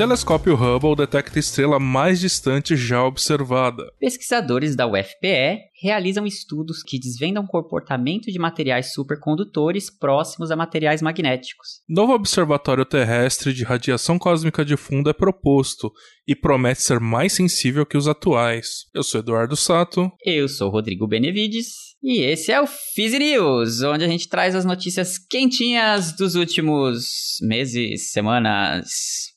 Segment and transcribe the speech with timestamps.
[0.00, 3.92] telescópio Hubble detecta estrela mais distante já observada.
[4.00, 11.02] Pesquisadores da UFPE realizam estudos que desvendam o comportamento de materiais supercondutores próximos a materiais
[11.02, 11.82] magnéticos.
[11.86, 15.92] Novo observatório terrestre de radiação cósmica de fundo é proposto
[16.26, 18.86] e promete ser mais sensível que os atuais.
[18.94, 20.10] Eu sou Eduardo Sato.
[20.24, 21.89] Eu sou Rodrigo Benevides.
[22.02, 27.36] E esse é o Fizz News, onde a gente traz as notícias quentinhas dos últimos
[27.42, 28.88] meses, semanas,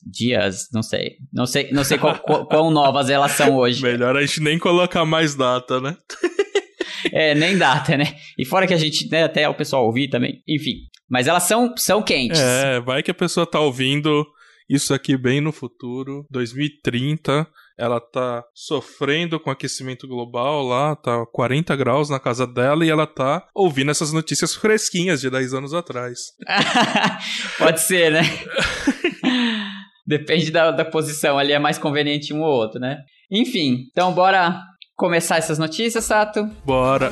[0.02, 1.16] dias, não sei.
[1.30, 3.82] Não sei, não sei qual, qual, quão novas elas são hoje.
[3.82, 5.94] Melhor a gente nem colocar mais data, né?
[7.12, 8.16] é, nem data, né?
[8.38, 10.42] E fora que a gente, né, até o pessoal ouvir também.
[10.48, 10.76] Enfim,
[11.08, 12.40] mas elas são, são quentes.
[12.40, 14.26] É, vai que a pessoa tá ouvindo
[14.70, 17.46] isso aqui bem no futuro, 2030
[17.78, 23.06] ela tá sofrendo com aquecimento global lá, tá 40 graus na casa dela e ela
[23.06, 26.18] tá ouvindo essas notícias fresquinhas de 10 anos atrás.
[27.58, 28.22] Pode ser, né?
[30.06, 32.98] Depende da, da posição, ali é mais conveniente um ou outro, né?
[33.30, 34.60] Enfim, então bora
[34.96, 36.44] começar essas notícias, Sato?
[36.64, 37.10] Bora!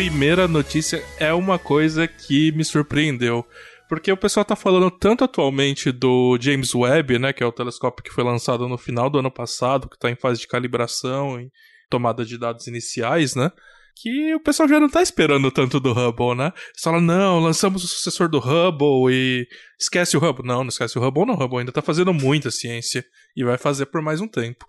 [0.00, 3.46] Primeira notícia é uma coisa que me surpreendeu.
[3.86, 8.02] Porque o pessoal tá falando tanto atualmente do James Webb, né, que é o telescópio
[8.02, 11.50] que foi lançado no final do ano passado, que tá em fase de calibração e
[11.90, 13.52] tomada de dados iniciais, né?
[13.94, 16.46] Que o pessoal já não tá esperando tanto do Hubble, né?
[16.46, 19.46] Eles falam, não, lançamos o sucessor do Hubble e
[19.78, 20.46] esquece o Hubble.
[20.46, 21.34] Não, não esquece o Hubble, não.
[21.34, 23.04] O Hubble ainda tá fazendo muita ciência
[23.36, 24.64] e vai fazer por mais um tempo.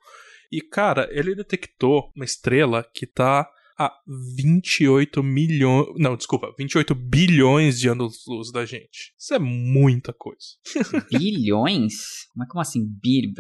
[0.52, 3.48] E, cara, ele detectou uma estrela que tá
[3.86, 3.92] a
[4.36, 5.88] 28 milhões.
[5.98, 9.14] Não, desculpa, 28 bilhões de anos-luz da gente.
[9.18, 10.40] Isso é muita coisa.
[11.12, 11.94] bilhões?
[12.36, 12.86] Mas como assim?
[13.02, 13.32] Bil...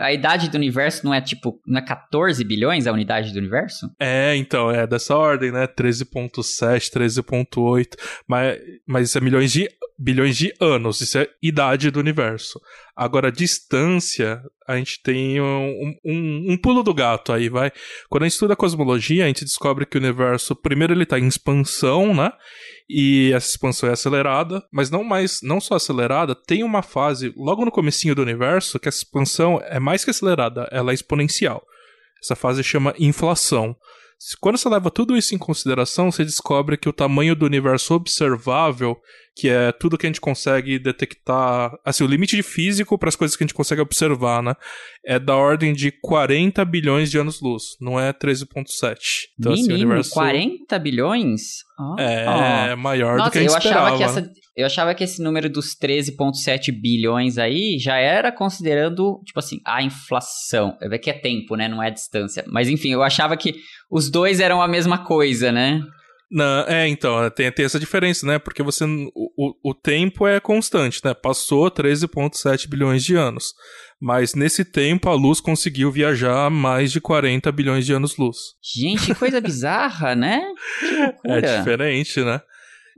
[0.00, 1.60] A idade do universo não é tipo.
[1.66, 3.90] Não é 14 bilhões a unidade do universo?
[4.00, 5.66] É, então, é dessa ordem, né?
[5.66, 7.96] 13,7, 13,8.
[8.26, 11.00] Mas, mas isso é milhões de bilhões de anos.
[11.00, 12.60] Isso é idade do universo.
[12.94, 17.72] Agora, distância, a gente tem um, um, um, pulo do gato aí, vai.
[18.10, 21.18] Quando a gente estuda a cosmologia, a gente descobre que o universo, primeiro ele está
[21.18, 22.30] em expansão, né?
[22.88, 27.64] E essa expansão é acelerada, mas não mais, não só acelerada, tem uma fase logo
[27.64, 31.64] no comecinho do universo que essa expansão é mais que acelerada, ela é exponencial.
[32.22, 33.74] Essa fase chama inflação.
[34.40, 38.96] Quando você leva tudo isso em consideração, você descobre que o tamanho do universo observável
[39.34, 43.16] que é tudo que a gente consegue detectar, assim, o limite de físico para as
[43.16, 44.54] coisas que a gente consegue observar, né?
[45.04, 48.96] É da ordem de 40 bilhões de anos-luz, não é 13.7.
[49.38, 51.40] Então, Menino, assim, o universo 40 bilhões?
[51.78, 52.76] Oh, é oh.
[52.76, 53.86] maior Nossa, do que a gente eu esperava.
[53.86, 59.20] Achava que essa, eu achava que esse número dos 13.7 bilhões aí já era considerando,
[59.24, 60.76] tipo assim, a inflação.
[60.80, 61.68] É que é tempo, né?
[61.68, 62.44] Não é distância.
[62.48, 63.54] Mas enfim, eu achava que
[63.90, 65.80] os dois eram a mesma coisa, né?
[66.32, 68.38] Não, é, então, tem, tem essa diferença, né?
[68.38, 68.86] Porque você.
[69.14, 71.12] O, o tempo é constante, né?
[71.12, 73.52] Passou 13,7 bilhões de anos.
[74.00, 78.38] Mas nesse tempo a luz conseguiu viajar mais de 40 bilhões de anos-luz.
[78.62, 80.42] Gente, que coisa bizarra, né?
[81.26, 82.40] É diferente, né?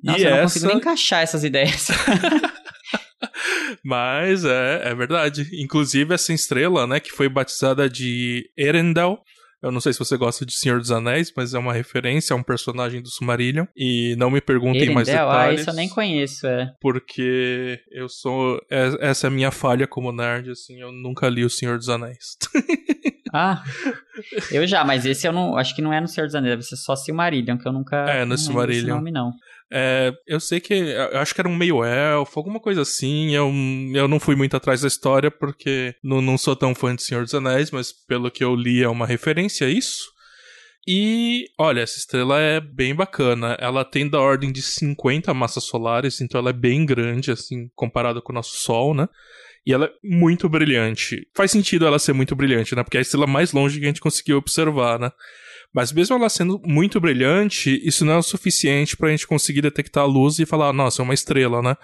[0.03, 0.43] Nossa, e eu não essa...
[0.45, 1.89] consigo nem encaixar essas ideias.
[3.85, 5.49] Mas é, é verdade.
[5.61, 9.19] Inclusive, essa estrela, né, que foi batizada de Erendel,
[9.65, 12.37] eu não sei se você gosta de Senhor dos Anéis, mas é uma referência a
[12.37, 13.65] um personagem do Sumarillion.
[13.75, 15.59] E não me perguntem Erendel, mais detalhes.
[15.59, 16.73] Ah, isso eu nem conheço, é.
[16.81, 18.61] Porque eu sou.
[18.71, 21.89] É, essa é a minha falha como nerd, assim, eu nunca li o Senhor dos
[21.89, 22.37] Anéis.
[23.37, 23.65] Ah,
[24.53, 25.57] eu já, mas esse eu não.
[25.57, 27.97] Acho que não é no Senhor dos Anéis, deve ser só Silmarillion, que eu nunca.
[28.09, 28.95] É, no Silmarillion.
[28.95, 29.33] nome, não.
[29.73, 30.73] É, eu sei que.
[30.73, 33.35] Eu acho que era um meio elfo, alguma coisa assim.
[33.35, 33.53] Eu,
[33.93, 37.25] eu não fui muito atrás da história porque não, não sou tão fã de Senhor
[37.25, 40.15] dos Anéis, mas pelo que eu li é uma referência a isso.
[40.87, 43.57] E, olha, essa estrela é bem bacana.
[43.59, 48.21] Ela tem da ordem de 50 massas solares, então ela é bem grande, assim, comparada
[48.21, 49.09] com o nosso Sol, né?
[49.67, 51.27] E ela é muito brilhante.
[51.35, 52.83] Faz sentido ela ser muito brilhante, né?
[52.83, 55.11] Porque é a estrela mais longe que a gente conseguiu observar, né?
[55.75, 59.63] Mas mesmo ela sendo muito brilhante, isso não é o suficiente para a gente conseguir
[59.63, 61.77] detectar a luz e falar, nossa, é uma estrela, né?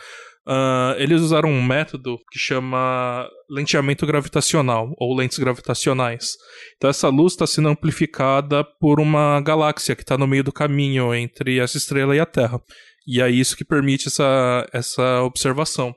[0.47, 6.37] Uh, eles usaram um método que chama lenteamento gravitacional, ou lentes gravitacionais.
[6.77, 11.15] Então, essa luz está sendo amplificada por uma galáxia que está no meio do caminho
[11.15, 12.61] entre essa estrela e a Terra.
[13.07, 15.95] E é isso que permite essa, essa observação.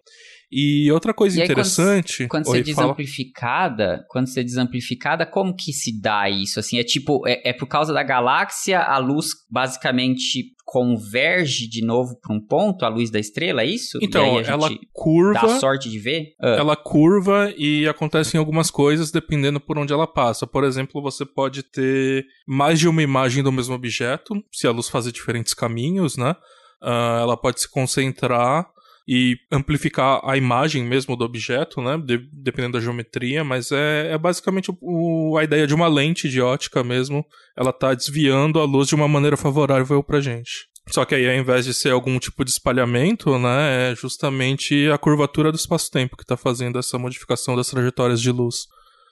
[0.55, 2.27] E outra coisa e aí, interessante.
[2.27, 6.59] Quando, quando Oi, você desamplificada, quando você desamplificada, como que se dá isso?
[6.59, 12.15] Assim, é tipo, é, é por causa da galáxia, a luz basicamente converge de novo
[12.21, 13.97] para um ponto, a luz da estrela, é isso?
[14.01, 15.41] Então, ela curva.
[15.41, 16.33] Dá sorte de ver?
[16.39, 16.55] Ah.
[16.59, 20.45] Ela curva e acontecem algumas coisas dependendo por onde ela passa.
[20.45, 24.87] Por exemplo, você pode ter mais de uma imagem do mesmo objeto, se a luz
[24.87, 26.35] fazer diferentes caminhos, né?
[26.81, 28.72] Uh, ela pode se concentrar
[29.07, 31.97] e amplificar a imagem mesmo do objeto, né?
[31.97, 36.41] De, dependendo da geometria, mas é, é basicamente o, a ideia de uma lente de
[36.41, 37.25] ótica mesmo.
[37.57, 40.71] Ela está desviando a luz de uma maneira favorável pra gente.
[40.89, 44.97] Só que aí, ao invés de ser algum tipo de espalhamento, né, é justamente a
[44.97, 48.67] curvatura do espaço-tempo que está fazendo essa modificação das trajetórias de luz.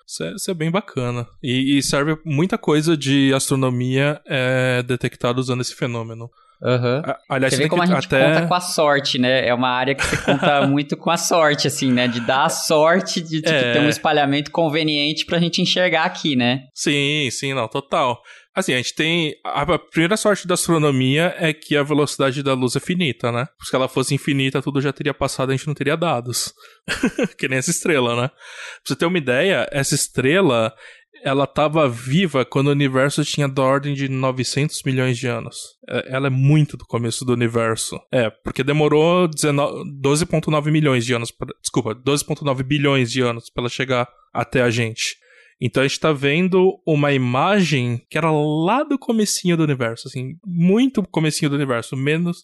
[0.06, 1.26] Isso é, isso é bem bacana.
[1.42, 6.30] E, e, serve muita coisa de astronomia é, detectada usando esse fenômeno.
[6.62, 7.02] Uhum.
[7.28, 8.34] Aliás, você vê como a gente até...
[8.34, 9.48] conta com a sorte, né?
[9.48, 12.08] É uma área que você conta muito com a sorte, assim, né?
[12.08, 13.74] De dar a sorte de tipo, é...
[13.74, 16.66] ter um espalhamento conveniente pra gente enxergar aqui, né?
[16.74, 18.22] Sim, sim, não, total.
[18.54, 19.34] Assim, a gente tem.
[19.46, 23.48] A primeira sorte da astronomia é que a velocidade da luz é finita, né?
[23.64, 26.54] Se ela fosse infinita, tudo já teria passado, a gente não teria dados.
[27.38, 28.28] que nem essa estrela, né?
[28.28, 28.38] Pra
[28.84, 30.74] você ter uma ideia, essa estrela
[31.24, 35.78] ela estava viva quando o universo tinha da ordem de 900 milhões de anos.
[35.88, 38.00] É, ela é muito do começo do universo.
[38.12, 41.32] É, porque demorou 12,9 milhões de anos.
[41.32, 45.18] Pra, desculpa, 12,9 bilhões de anos para ela chegar até a gente.
[45.62, 50.36] Então a gente tá vendo uma imagem que era lá do comecinho do universo, assim,
[50.44, 52.44] muito comecinho do universo, menos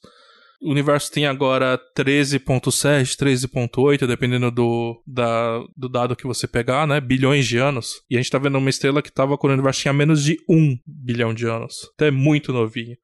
[0.61, 6.99] o universo tem agora 13.7, 13.8, dependendo do, da, do dado que você pegar, né?
[6.99, 8.01] Bilhões de anos.
[8.09, 10.37] E a gente tá vendo uma estrela que tava quando o universo tinha menos de
[10.49, 11.89] 1 bilhão de anos.
[11.93, 12.97] Então é muito novinho.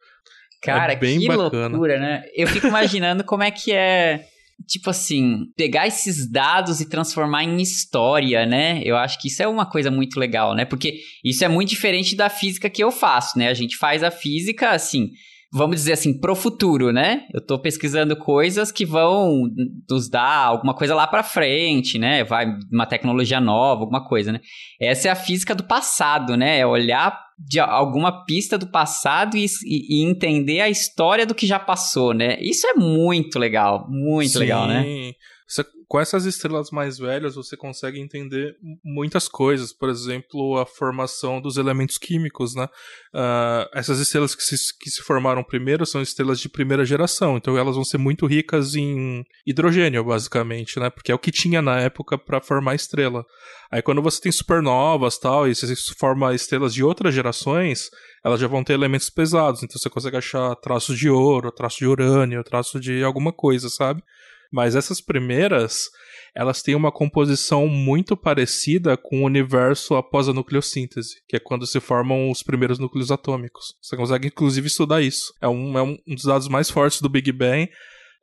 [0.62, 1.68] Cara, é que bacana.
[1.68, 2.24] loucura, né?
[2.36, 4.26] Eu fico imaginando como é que é
[4.68, 8.82] tipo assim, pegar esses dados e transformar em história, né?
[8.84, 10.64] Eu acho que isso é uma coisa muito legal, né?
[10.64, 13.50] Porque isso é muito diferente da física que eu faço, né?
[13.50, 15.10] A gente faz a física assim,
[15.54, 17.28] vamos dizer assim, pro futuro, né?
[17.32, 19.48] Eu tô pesquisando coisas que vão
[19.88, 22.24] nos dar alguma coisa lá para frente, né?
[22.24, 24.40] Vai uma tecnologia nova, alguma coisa, né?
[24.82, 26.58] Essa é a física do passado, né?
[26.58, 31.60] É olhar de alguma pista do passado e, e, entender a história do que já
[31.60, 32.38] passou, né?
[32.42, 34.40] Isso é muito legal, muito Sim.
[34.40, 35.14] legal, né?
[35.54, 41.40] Você com essas estrelas mais velhas você consegue entender muitas coisas, por exemplo, a formação
[41.40, 42.68] dos elementos químicos, né?
[43.14, 47.56] Uh, essas estrelas que se, que se formaram primeiro são estrelas de primeira geração, então
[47.56, 50.90] elas vão ser muito ricas em hidrogênio, basicamente, né?
[50.90, 53.24] Porque é o que tinha na época para formar estrela.
[53.70, 57.92] Aí quando você tem supernovas tal, e você forma estrelas de outras gerações,
[58.26, 61.86] elas já vão ter elementos pesados, então você consegue achar traços de ouro, traço de
[61.86, 64.02] urânio, traço de alguma coisa, sabe?
[64.54, 65.90] Mas essas primeiras,
[66.36, 71.66] elas têm uma composição muito parecida com o universo após a nucleossíntese, que é quando
[71.66, 73.74] se formam os primeiros núcleos atômicos.
[73.82, 75.34] Você consegue, inclusive, estudar isso.
[75.42, 77.68] É um, é um dos dados mais fortes do Big Bang,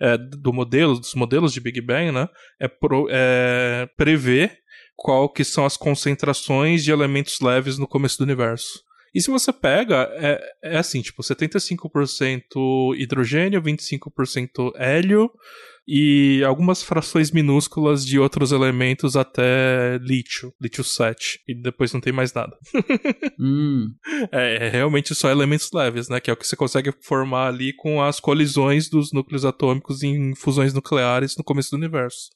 [0.01, 2.29] é, do modelo, dos modelos de Big Bang, né?
[2.61, 4.57] É, pro, é prever
[4.95, 8.85] qual que são as concentrações de elementos leves no começo do universo.
[9.13, 15.29] E se você pega, é, é assim, tipo, 75% hidrogênio, 25% hélio,
[15.87, 22.13] e algumas frações minúsculas de outros elementos até lítio, lítio 7, e depois não tem
[22.13, 22.57] mais nada.
[23.39, 23.93] hum.
[24.31, 26.21] é, é, realmente só elementos leves, né?
[26.21, 30.35] Que é o que você consegue formar ali com as colisões dos núcleos atômicos em
[30.35, 32.29] fusões nucleares no começo do universo.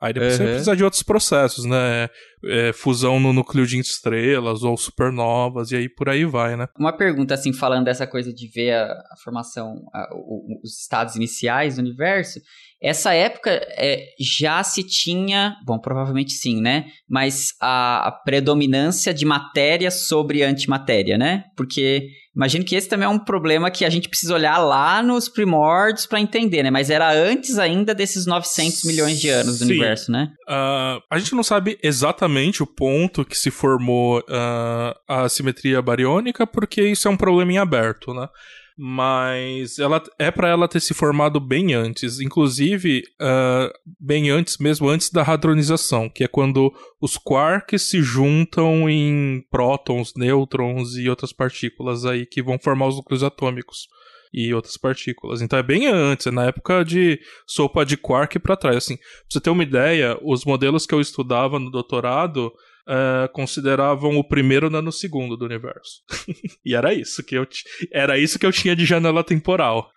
[0.00, 0.36] Aí depois uhum.
[0.36, 2.08] você vai precisar de outros processos, né?
[2.44, 6.68] É, fusão no núcleo de estrelas ou supernovas, e aí por aí vai, né?
[6.78, 11.16] Uma pergunta, assim, falando dessa coisa de ver a, a formação, a, o, os estados
[11.16, 12.40] iniciais do universo.
[12.82, 16.86] Essa época é, já se tinha, bom, provavelmente sim, né?
[17.08, 21.44] Mas a, a predominância de matéria sobre antimatéria, né?
[21.56, 25.26] Porque imagino que esse também é um problema que a gente precisa olhar lá nos
[25.26, 26.70] primórdios para entender, né?
[26.70, 29.72] Mas era antes ainda desses 900 milhões de anos do sim.
[29.72, 30.30] universo, né?
[30.46, 36.46] Uh, a gente não sabe exatamente o ponto que se formou uh, a simetria bariônica,
[36.46, 38.28] porque isso é um problema em aberto, né?
[38.76, 44.88] Mas ela é para ela ter se formado bem antes, inclusive uh, bem antes, mesmo
[44.88, 51.32] antes da hadronização, que é quando os quarks se juntam em prótons, nêutrons e outras
[51.32, 53.88] partículas aí que vão formar os núcleos atômicos
[54.32, 55.40] e outras partículas.
[55.40, 58.76] Então é bem antes, é na época de sopa de quark para trás.
[58.76, 62.52] Assim, pra você ter uma ideia, os modelos que eu estudava no doutorado
[62.86, 66.02] uh, consideravam o primeiro nanosegundo do universo.
[66.64, 67.46] e era isso que eu
[67.92, 69.90] era isso que eu tinha de janela temporal.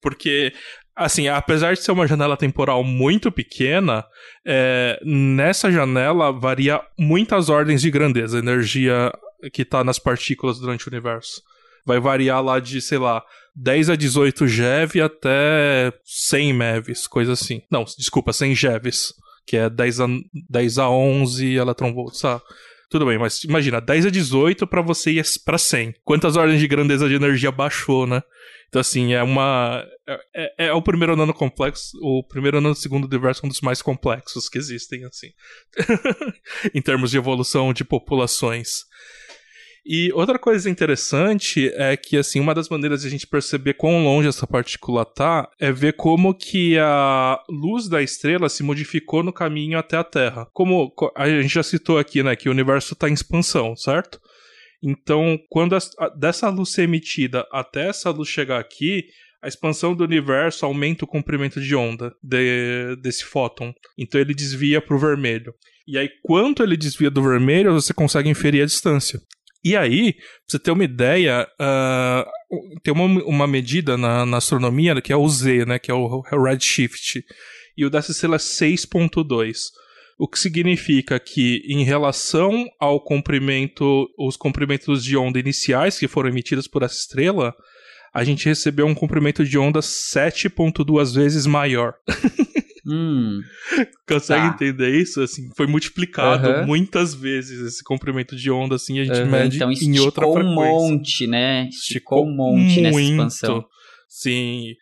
[0.00, 0.52] Porque
[0.94, 4.04] assim, apesar de ser uma janela temporal muito pequena,
[4.46, 9.12] é, nessa janela varia muitas ordens de grandeza, a energia
[9.52, 11.42] que está nas partículas durante o universo.
[11.84, 13.22] Vai variar lá de, sei lá,
[13.54, 17.62] 10 a 18 GeV até 100 MeVs, coisa assim.
[17.70, 19.12] Não, desculpa, 100 GeVs,
[19.46, 20.06] que é 10 a,
[20.50, 22.40] 10 a 11 electronvolts, tá?
[22.90, 25.94] Tudo bem, mas imagina, 10 a 18 para você ir para 100.
[26.04, 28.22] Quantas ordens de grandeza de energia baixou, né?
[28.68, 29.86] Então, assim, é uma.
[30.06, 31.96] É, é, é o primeiro nano complexo.
[32.02, 35.28] O primeiro nano segundo universo é um dos mais complexos que existem, assim.
[36.74, 38.84] em termos de evolução de populações.
[39.86, 44.02] E outra coisa interessante é que, assim, uma das maneiras de a gente perceber quão
[44.02, 49.32] longe essa partícula tá é ver como que a luz da estrela se modificou no
[49.32, 50.48] caminho até a Terra.
[50.54, 54.18] Como a gente já citou aqui, né, que o universo está em expansão, certo?
[54.82, 59.04] Então, quando a, a, dessa luz ser emitida até essa luz chegar aqui,
[59.42, 63.74] a expansão do universo aumenta o comprimento de onda de, desse fóton.
[63.98, 65.54] Então ele desvia para o vermelho.
[65.86, 69.20] E aí, quanto ele desvia do vermelho, você consegue inferir a distância.
[69.64, 75.00] E aí, pra você ter uma ideia, uh, tem uma, uma medida na, na, astronomia
[75.00, 75.78] que é o Z, né?
[75.78, 77.24] Que é o redshift.
[77.76, 79.56] E o dessa estrela é 6.2.
[80.18, 86.28] O que significa que, em relação ao comprimento, os comprimentos de onda iniciais que foram
[86.28, 87.54] emitidos por essa estrela,
[88.12, 91.94] a gente recebeu um comprimento de onda 7.2 vezes maior.
[92.86, 93.40] Hum,
[94.06, 94.54] Consegue tá.
[94.54, 95.22] entender isso?
[95.22, 96.66] Assim, foi multiplicado uhum.
[96.66, 100.50] muitas vezes esse comprimento de onda, assim, a gente uhum, mede então, em outra frequência.
[100.50, 101.68] um monte, né?
[101.68, 102.82] Esticou, um monte muito.
[102.82, 103.66] nessa expansão.
[104.08, 104.74] Sim.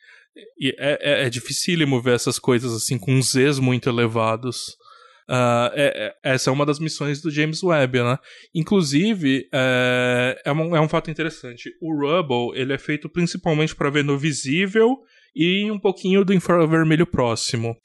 [0.58, 4.76] E é, é, é dificílimo ver essas coisas assim com Zs muito elevados.
[5.28, 8.18] Uh, é, é, essa é uma das missões do James Webb, né?
[8.54, 11.70] Inclusive, é, é, um, é um fato interessante.
[11.80, 14.98] O Rubble ele é feito principalmente para ver no visível
[15.34, 17.76] e um pouquinho do infravermelho próximo.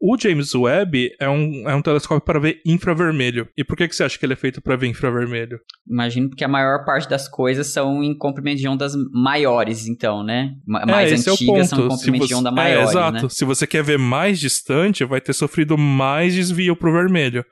[0.00, 3.48] O James Webb é um, é um telescópio para ver infravermelho.
[3.56, 5.58] E por que, que você acha que ele é feito para ver infravermelho?
[5.90, 10.54] Imagino que a maior parte das coisas são em comprimento de ondas maiores, então, né?
[10.64, 12.28] Mais é, antigas é são em comprimento você...
[12.28, 12.80] de onda maior.
[12.80, 13.22] É, exato.
[13.24, 13.28] Né?
[13.28, 17.44] Se você quer ver mais distante, vai ter sofrido mais desvio para o vermelho.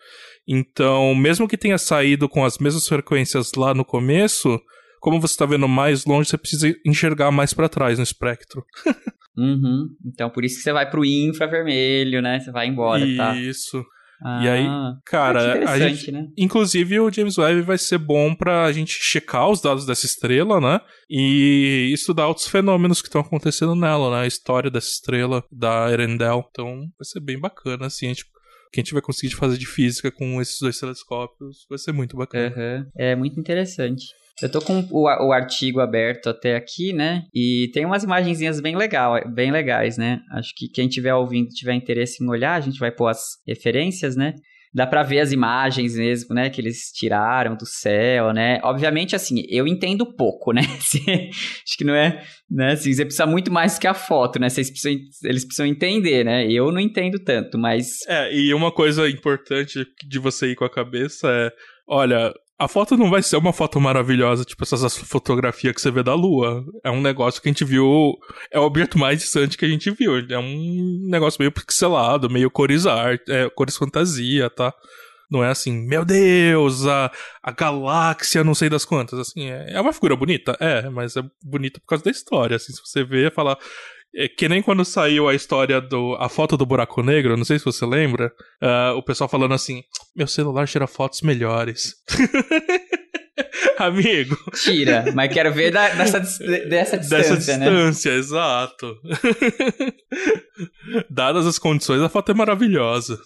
[0.46, 4.60] Então, mesmo que tenha saído com as mesmas frequências lá no começo,
[5.00, 8.64] como você está vendo mais longe, você precisa enxergar mais para trás no espectro.
[9.36, 9.88] uhum.
[10.04, 12.40] Então, por isso que você vai pro infravermelho, né?
[12.40, 13.36] Você vai embora, tá?
[13.36, 13.84] Isso.
[14.22, 14.66] Ah, e aí,
[15.04, 16.26] cara, a gente, né?
[16.38, 20.80] inclusive o James Webb vai ser bom pra gente checar os dados dessa estrela, né?
[21.10, 24.22] E estudar outros fenômenos que estão acontecendo nela, né?
[24.22, 26.46] A história dessa estrela, da Erendel.
[26.50, 28.24] Então, vai ser bem bacana, assim, a gente
[28.72, 32.16] que a gente vai conseguir fazer de física com esses dois telescópios vai ser muito
[32.16, 32.54] bacana.
[32.54, 32.90] Uhum.
[32.96, 34.06] É muito interessante.
[34.42, 37.24] Eu tô com o, o artigo aberto até aqui, né?
[37.34, 40.20] E tem umas imagenzinhas bem, legal, bem legais, né?
[40.32, 44.14] Acho que quem tiver ouvindo, tiver interesse em olhar, a gente vai pôr as referências,
[44.14, 44.34] né?
[44.76, 48.60] dá para ver as imagens mesmo, né, que eles tiraram do céu, né?
[48.62, 50.60] Obviamente, assim, eu entendo pouco, né?
[50.68, 52.72] Acho que não é, né?
[52.72, 54.50] Assim, você precisa muito mais que a foto, né?
[54.50, 56.46] Vocês precisam, eles precisam entender, né?
[56.52, 58.00] Eu não entendo tanto, mas...
[58.06, 61.50] É, e uma coisa importante de você ir com a cabeça é,
[61.88, 66.02] olha, a foto não vai ser uma foto maravilhosa, tipo essas fotografias que você vê
[66.02, 66.64] da Lua.
[66.82, 68.14] É um negócio que a gente viu.
[68.50, 70.18] É o objeto mais distante que a gente viu.
[70.30, 74.72] É um negócio meio pixelado, meio cores arte, é, cores fantasia, tá?
[75.30, 77.10] Não é assim, meu Deus, a,
[77.42, 79.18] a galáxia, não sei das quantas.
[79.18, 80.56] Assim, é, é uma figura bonita?
[80.58, 82.56] É, mas é bonita por causa da história.
[82.56, 83.58] Assim, se você ver, falar.
[84.18, 86.16] É que nem quando saiu a história do.
[86.18, 88.32] a foto do buraco negro, não sei se você lembra.
[88.62, 89.82] Uh, o pessoal falando assim:
[90.16, 91.94] meu celular tira fotos melhores.
[93.76, 94.34] Amigo.
[94.54, 96.18] Tira, mas quero ver da, dessa,
[96.66, 98.18] dessa distância, Dessa distância, né?
[98.18, 98.96] exato.
[101.10, 103.20] Dadas as condições, a foto é maravilhosa.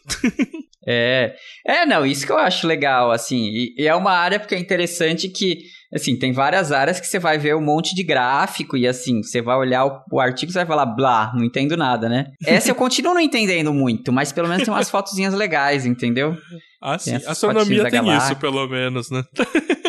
[0.86, 1.34] É.
[1.66, 3.48] É, não, isso que eu acho legal, assim.
[3.48, 5.58] E, e é uma área porque é interessante que
[5.92, 9.42] Assim, tem várias áreas que você vai ver um monte de gráfico e assim, você
[9.42, 12.26] vai olhar o, o artigo e vai falar, blá, não entendo nada, né?
[12.46, 16.36] Essa eu continuo não entendendo muito, mas pelo menos tem umas fotozinhas legais, entendeu?
[16.80, 17.16] Ah, sim.
[17.26, 19.24] A astronomia tem isso, pelo menos, né?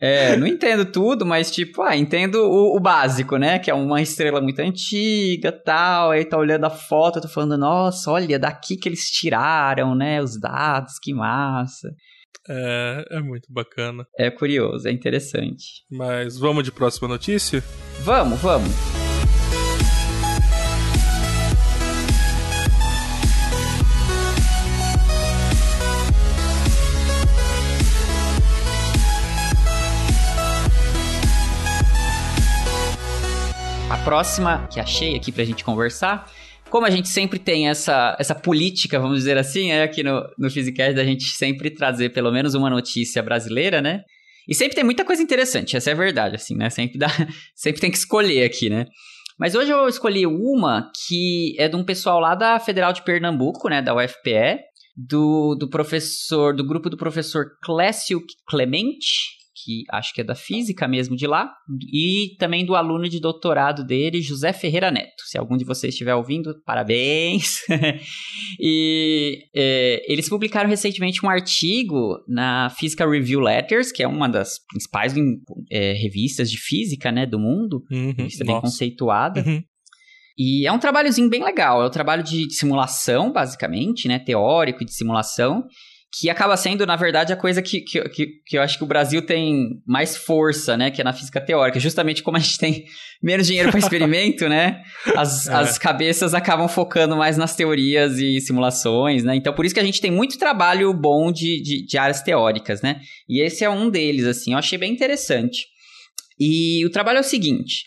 [0.00, 3.58] É, não entendo tudo, mas tipo, ah, entendo o, o, básico, né?
[3.58, 6.10] Que é uma estrela muito antiga tal.
[6.10, 10.22] Aí tá olhando a foto, tô falando, nossa, olha, daqui que eles tiraram, né?
[10.22, 11.88] Os dados, que massa.
[12.48, 14.06] É, é muito bacana.
[14.18, 15.84] É curioso, é interessante.
[15.90, 17.62] Mas vamos de próxima notícia?
[18.00, 18.97] Vamos, vamos.
[34.08, 36.32] Próxima que achei aqui pra gente conversar.
[36.70, 40.50] Como a gente sempre tem essa, essa política, vamos dizer assim, é aqui no, no
[40.50, 44.00] Physicast, da gente sempre trazer pelo menos uma notícia brasileira, né?
[44.48, 46.70] E sempre tem muita coisa interessante, essa é a verdade, assim, né?
[46.70, 47.08] Sempre, dá,
[47.54, 48.86] sempre tem que escolher aqui, né?
[49.38, 53.68] Mas hoje eu escolhi uma que é de um pessoal lá da Federal de Pernambuco,
[53.68, 53.82] né?
[53.82, 54.58] Da UFPE,
[54.96, 59.37] do, do professor, do grupo do professor Clécio Clemente,
[59.68, 61.52] que acho que é da física mesmo de lá,
[61.92, 65.22] e também do aluno de doutorado dele, José Ferreira Neto.
[65.26, 67.60] Se algum de vocês estiver ouvindo, parabéns!
[68.58, 74.58] e é, eles publicaram recentemente um artigo na Physical Review Letters, que é uma das
[74.70, 75.14] principais
[75.70, 79.44] é, revistas de física né, do mundo, uhum, revista bem conceituada.
[79.46, 79.62] Uhum.
[80.38, 81.82] E é um trabalhozinho bem legal.
[81.82, 84.20] É um trabalho de simulação, basicamente, né?
[84.20, 85.64] Teórico de simulação
[86.10, 88.00] que acaba sendo, na verdade, a coisa que, que,
[88.46, 90.90] que, eu acho que o Brasil tem mais força, né?
[90.90, 91.78] Que é na física teórica.
[91.78, 92.84] Justamente como a gente tem
[93.22, 94.82] menos dinheiro para experimento, né?
[95.14, 95.54] As, é.
[95.54, 99.36] as cabeças acabam focando mais nas teorias e simulações, né?
[99.36, 102.80] Então, por isso que a gente tem muito trabalho bom de, de, de áreas teóricas,
[102.80, 103.00] né?
[103.28, 104.52] E esse é um deles, assim.
[104.52, 105.66] Eu achei bem interessante.
[106.40, 107.86] E o trabalho é o seguinte...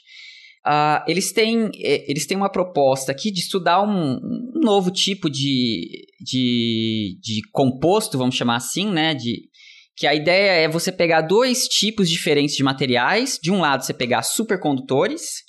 [0.65, 5.29] Uh, eles, têm, eh, eles têm uma proposta aqui de estudar um, um novo tipo
[5.29, 9.15] de, de, de composto, vamos chamar assim, né?
[9.15, 9.49] De,
[9.95, 13.39] que a ideia é você pegar dois tipos diferentes de materiais.
[13.41, 15.43] De um lado, você pegar supercondutores,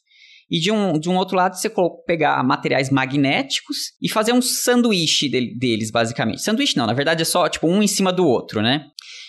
[0.52, 1.72] e de um, de um outro lado, você
[2.06, 6.42] pegar materiais magnéticos e fazer um sanduíche de, deles, basicamente.
[6.42, 8.84] Sanduíche não, na verdade é só tipo um em cima do outro, né?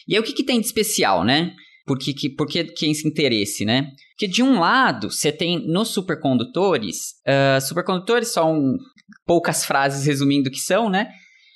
[0.06, 1.54] E aí o que, que tem de especial, né?
[1.86, 3.92] Por que, que, que, esse interesse, né?
[4.12, 8.78] Porque de um lado, você tem nos supercondutores, uh, supercondutores são
[9.26, 11.10] poucas frases resumindo o que são, né?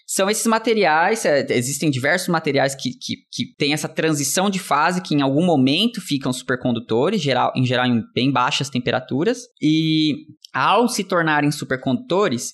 [0.10, 5.02] São esses materiais, é, existem diversos materiais que, que, que têm essa transição de fase,
[5.02, 10.13] que em algum momento ficam supercondutores, geral, em geral em bem baixas temperaturas, e
[10.54, 12.54] ao se tornarem supercondutores,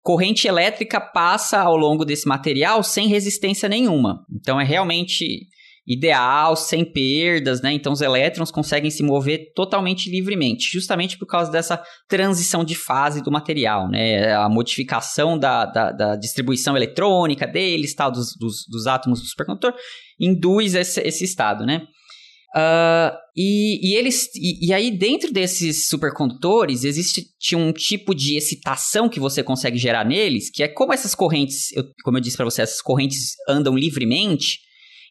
[0.00, 4.24] corrente elétrica passa ao longo desse material sem resistência nenhuma.
[4.32, 5.48] Então é realmente
[5.86, 7.72] ideal, sem perdas, né?
[7.72, 13.22] Então os elétrons conseguem se mover totalmente livremente, justamente por causa dessa transição de fase
[13.22, 14.32] do material, né?
[14.32, 19.74] A modificação da, da, da distribuição eletrônica deles, tal, dos, dos, dos átomos do supercondutor,
[20.20, 21.82] induz esse, esse estado, né?
[22.54, 29.08] Uh, e, e, eles e, e, aí dentro desses supercondutores existe um tipo de excitação
[29.08, 32.44] que você consegue gerar neles, que é como essas correntes, eu, como eu disse para
[32.44, 34.58] você, essas correntes andam livremente.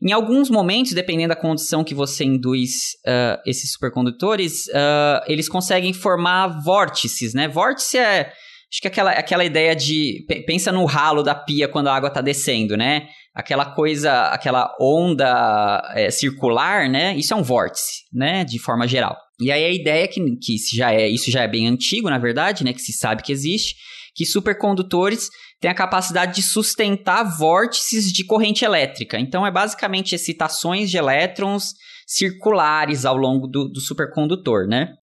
[0.01, 5.93] Em alguns momentos, dependendo da condição que você induz uh, esses supercondutores, uh, eles conseguem
[5.93, 7.47] formar vórtices, né?
[7.47, 8.31] Vórtice é.
[8.71, 10.25] Acho que aquela, aquela ideia de.
[10.47, 13.09] Pensa no ralo da pia quando a água está descendo, né?
[13.35, 17.15] Aquela coisa, aquela onda é, circular, né?
[17.15, 18.43] Isso é um vórtice, né?
[18.43, 19.15] De forma geral.
[19.39, 22.09] E aí a ideia é que, que isso, já é, isso já é bem antigo,
[22.09, 22.73] na verdade, né?
[22.73, 23.75] Que se sabe que existe,
[24.13, 29.19] que supercondutores tem a capacidade de sustentar vórtices de corrente elétrica.
[29.19, 31.74] Então, é basicamente excitações de elétrons
[32.06, 34.93] circulares ao longo do, do supercondutor, né?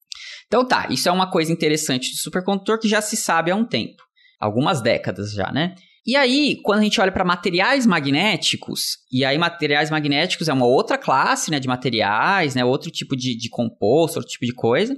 [0.47, 3.64] Então tá, isso é uma coisa interessante do supercondutor que já se sabe há um
[3.64, 4.03] tempo,
[4.40, 5.75] algumas décadas já, né?
[6.07, 10.64] E aí, quando a gente olha para materiais magnéticos, e aí materiais magnéticos é uma
[10.64, 14.97] outra classe né, de materiais, né, outro tipo de, de composto, outro tipo de coisa,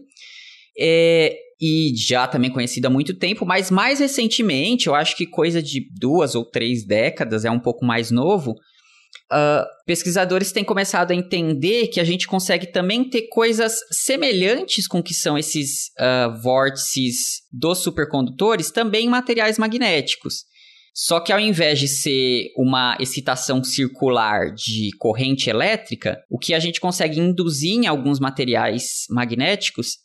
[0.79, 5.62] é, e já também conhecido há muito tempo, mas mais recentemente, eu acho que coisa
[5.62, 11.14] de duas ou três décadas, é um pouco mais novo, uh, pesquisadores têm começado a
[11.14, 17.42] entender que a gente consegue também ter coisas semelhantes com que são esses uh, vórtices
[17.53, 20.49] dos supercondutores, também em materiais magnéticos.
[20.94, 26.59] Só que ao invés de ser uma excitação circular de corrente elétrica, o que a
[26.59, 29.99] gente consegue induzir em alguns materiais magnéticos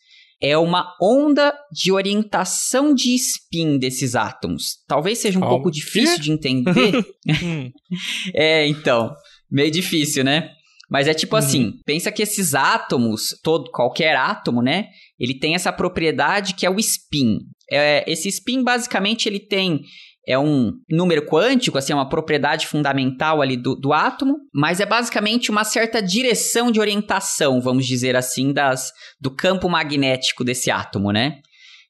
[0.46, 4.78] é uma onda de orientação de spin desses átomos.
[4.88, 7.04] Talvez seja um pouco difícil de entender.
[7.44, 7.72] Hum.
[8.36, 9.12] é, então,
[9.50, 10.52] meio difícil, né?
[10.88, 11.40] Mas é tipo uhum.
[11.40, 14.90] assim, pensa que esses átomos, todo qualquer átomo, né?
[15.20, 17.40] Ele tem essa propriedade que é o spin.
[17.72, 19.82] É, esse spin basicamente ele tem
[20.28, 24.86] é um número quântico, assim, é uma propriedade fundamental ali do, do átomo, mas é
[24.86, 31.12] basicamente uma certa direção de orientação, vamos dizer assim, das, do campo magnético desse átomo,
[31.12, 31.40] né?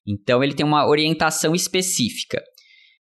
[0.08, 2.42] Então ele tem uma orientação específica.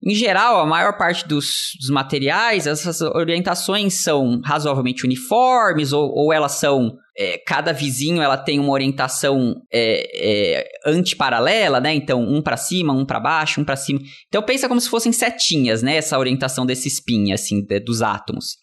[0.03, 6.33] Em geral, a maior parte dos, dos materiais, essas orientações são razoavelmente uniformes ou, ou
[6.33, 11.93] elas são é, cada vizinho ela tem uma orientação é, é, antiparalela, né?
[11.93, 14.01] Então, um para cima, um para baixo, um para cima.
[14.27, 15.95] Então, pensa como se fossem setinhas, né?
[15.95, 18.57] Essa orientação desse spin, assim, de, dos átomos.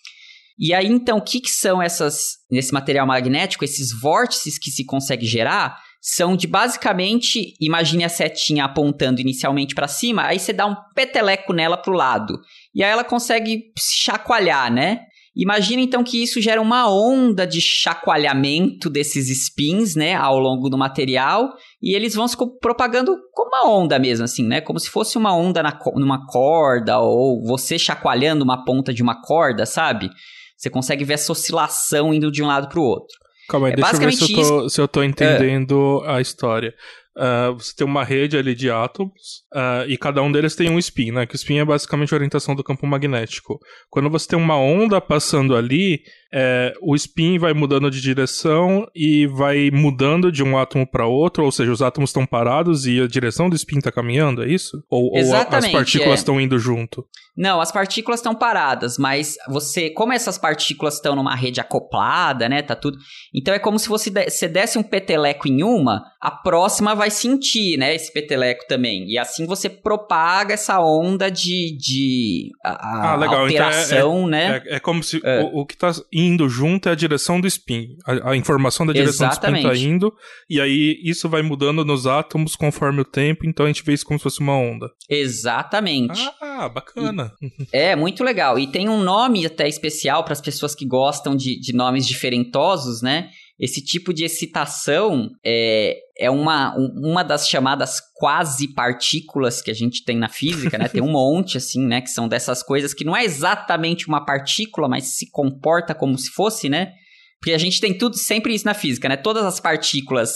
[0.58, 4.84] E aí, então, o que, que são essas, nesse material magnético, esses vórtices que se
[4.84, 5.80] consegue gerar?
[6.04, 11.52] São de basicamente, imagine a setinha apontando inicialmente para cima, aí você dá um peteleco
[11.52, 12.40] nela pro lado.
[12.74, 15.02] E aí ela consegue chacoalhar, né?
[15.34, 20.76] Imagina então que isso gera uma onda de chacoalhamento desses spins, né, ao longo do
[20.76, 25.16] material, e eles vão se propagando como uma onda mesmo, assim, né, como se fosse
[25.16, 30.10] uma onda na, numa corda, ou você chacoalhando uma ponta de uma corda, sabe?
[30.56, 33.22] Você consegue ver essa oscilação indo de um lado para o outro.
[33.48, 36.16] Calma aí, é deixa eu ver se eu, tô, se eu tô entendendo é.
[36.16, 36.74] a história.
[37.14, 40.78] Uh, você tem uma rede ali de átomos uh, e cada um deles tem um
[40.78, 41.26] spin, né?
[41.26, 43.58] Que o spin é basicamente a orientação do campo magnético.
[43.90, 46.00] Quando você tem uma onda passando ali,
[46.32, 51.44] é, o spin vai mudando de direção e vai mudando de um átomo para outro,
[51.44, 54.82] ou seja, os átomos estão parados e a direção do spin está caminhando, é isso?
[54.88, 56.42] Ou, ou as partículas estão é.
[56.42, 57.06] indo junto?
[57.36, 62.62] Não, as partículas estão paradas, mas você, como essas partículas estão numa rede acoplada, né,
[62.62, 62.98] tá tudo.
[63.34, 67.78] Então é como se você, você desse um peteleco em uma, a próxima vai sentir,
[67.78, 69.10] né, esse peteleco também.
[69.10, 73.40] E assim você propaga essa onda de, de a, ah, legal.
[73.42, 74.62] alteração, então é, né?
[74.66, 75.40] É, é como se é.
[75.40, 75.90] o, o que está
[76.26, 77.96] indo junto é a direção do spin.
[78.06, 79.62] A, a informação da direção Exatamente.
[79.62, 80.14] do spin tá indo,
[80.48, 84.04] e aí isso vai mudando nos átomos conforme o tempo, então a gente vê isso
[84.04, 84.90] como se fosse uma onda.
[85.08, 86.20] Exatamente.
[86.40, 87.32] Ah, bacana.
[87.40, 88.58] E, é, muito legal.
[88.58, 93.02] E tem um nome até especial para as pessoas que gostam de, de nomes diferentosos,
[93.02, 93.30] né?
[93.58, 100.04] Esse tipo de excitação é, é uma, uma das chamadas quase partículas que a gente
[100.04, 100.88] tem na física, né?
[100.88, 102.00] Tem um monte, assim, né?
[102.00, 106.30] Que são dessas coisas que não é exatamente uma partícula, mas se comporta como se
[106.30, 106.92] fosse, né?
[107.40, 109.16] Porque a gente tem tudo sempre isso na física, né?
[109.16, 110.32] Todas as partículas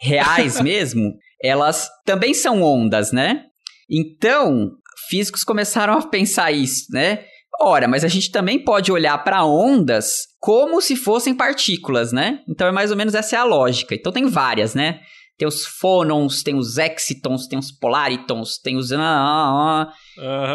[0.00, 3.44] reais mesmo, elas também são ondas, né?
[3.90, 4.72] Então,
[5.08, 7.24] físicos começaram a pensar isso, né?
[7.60, 12.40] Ora, mas a gente também pode olhar para ondas como se fossem partículas, né?
[12.48, 13.94] Então é mais ou menos essa é a lógica.
[13.94, 15.00] Então tem várias, né?
[15.38, 18.90] Tem os fônons, tem os excitons, tem os polaritons, tem os.
[18.90, 18.96] Uh,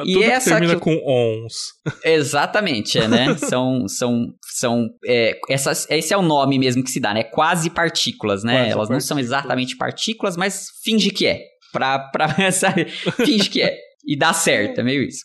[0.06, 0.80] e tudo essa termina que...
[0.80, 1.54] com ons.
[2.04, 3.38] Exatamente, é, né?
[3.48, 3.88] são.
[3.88, 7.24] são, são é, essas, esse é o nome mesmo que se dá, né?
[7.24, 8.54] Quase partículas, né?
[8.54, 8.90] Quase Elas partículas.
[8.90, 11.44] não são exatamente partículas, mas finge que é.
[11.72, 12.86] Pra, pra, sabe?
[12.86, 13.78] Finge que é.
[14.04, 15.24] E dá certo, é meio isso.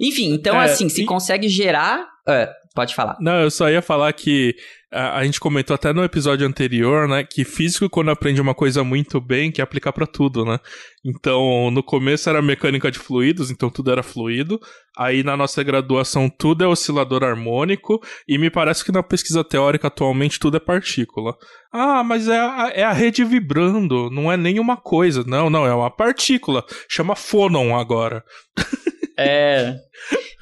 [0.00, 1.06] Enfim, então é, assim, se e...
[1.06, 2.00] consegue gerar.
[2.28, 3.16] Uh, pode falar.
[3.20, 4.54] Não, eu só ia falar que
[4.92, 8.84] a, a, gente comentou até no episódio anterior, né, que físico quando aprende uma coisa
[8.84, 10.58] muito bem, quer aplicar para tudo, né?
[11.04, 14.60] Então, no começo era mecânica de fluidos, então tudo era fluido.
[14.96, 19.88] Aí na nossa graduação tudo é oscilador harmônico e me parece que na pesquisa teórica
[19.88, 21.36] atualmente tudo é partícula.
[21.72, 25.22] Ah, mas é a, é a rede vibrando, não é nenhuma coisa.
[25.26, 26.64] Não, não, é uma partícula.
[26.88, 28.24] Chama fônon agora.
[29.18, 29.78] É.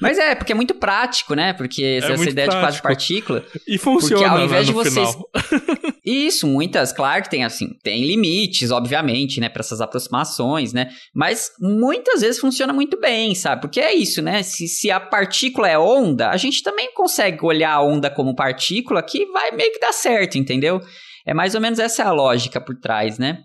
[0.01, 1.53] Mas é, porque é muito prático, né?
[1.53, 2.51] Porque é essa ideia prático.
[2.51, 3.45] de quase partícula.
[3.67, 5.17] E funciona porque ao né, invés né, de vocês.
[6.05, 10.89] Isso, muitas, claro que tem assim, tem limites, obviamente, né, para essas aproximações, né?
[11.13, 13.61] Mas muitas vezes funciona muito bem, sabe?
[13.61, 14.43] Porque é isso, né?
[14.43, 19.01] Se, se a partícula é onda, a gente também consegue olhar a onda como partícula
[19.01, 20.79] que vai meio que dar certo, entendeu?
[21.25, 23.39] É mais ou menos essa é a lógica por trás, né?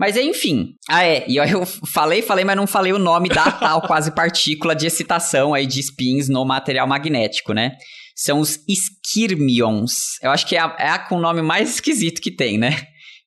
[0.00, 0.76] Mas enfim.
[0.88, 1.26] Ah, é.
[1.28, 5.52] E eu falei, falei, mas não falei o nome da tal quase partícula de excitação
[5.52, 7.72] aí de spins no material magnético, né?
[8.16, 9.92] São os skirmions.
[10.22, 12.82] Eu acho que é a, é a com o nome mais esquisito que tem, né?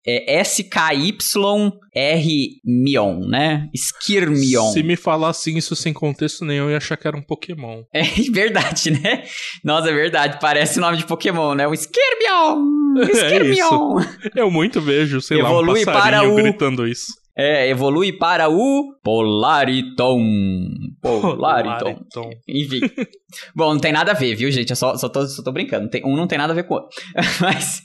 [0.05, 1.69] É SKYR-Mion,
[3.27, 3.69] né?
[3.73, 4.71] Skirmion.
[4.71, 7.83] Se me falasse isso sem contexto nenhum, eu ia achar que era um Pokémon.
[7.93, 9.23] É verdade, né?
[9.63, 10.37] Nossa, é verdade.
[10.41, 11.67] Parece nome de Pokémon, né?
[11.67, 12.73] O Skirmion!
[13.13, 13.99] Skirmion!
[14.03, 14.29] É isso.
[14.35, 16.35] Eu muito vejo, sei Evolui lá, um para o...
[16.35, 17.13] gritando isso.
[17.35, 20.23] É, evolui para o Polariton.
[21.01, 21.95] Polariton.
[21.95, 22.29] Polariton.
[22.47, 22.79] Enfim.
[23.53, 24.69] Bom, não tem nada a ver, viu, gente?
[24.69, 25.89] Eu só, só, tô, só tô brincando.
[25.89, 26.89] Tem, um não tem nada a ver com o outro.
[27.41, 27.81] Mas.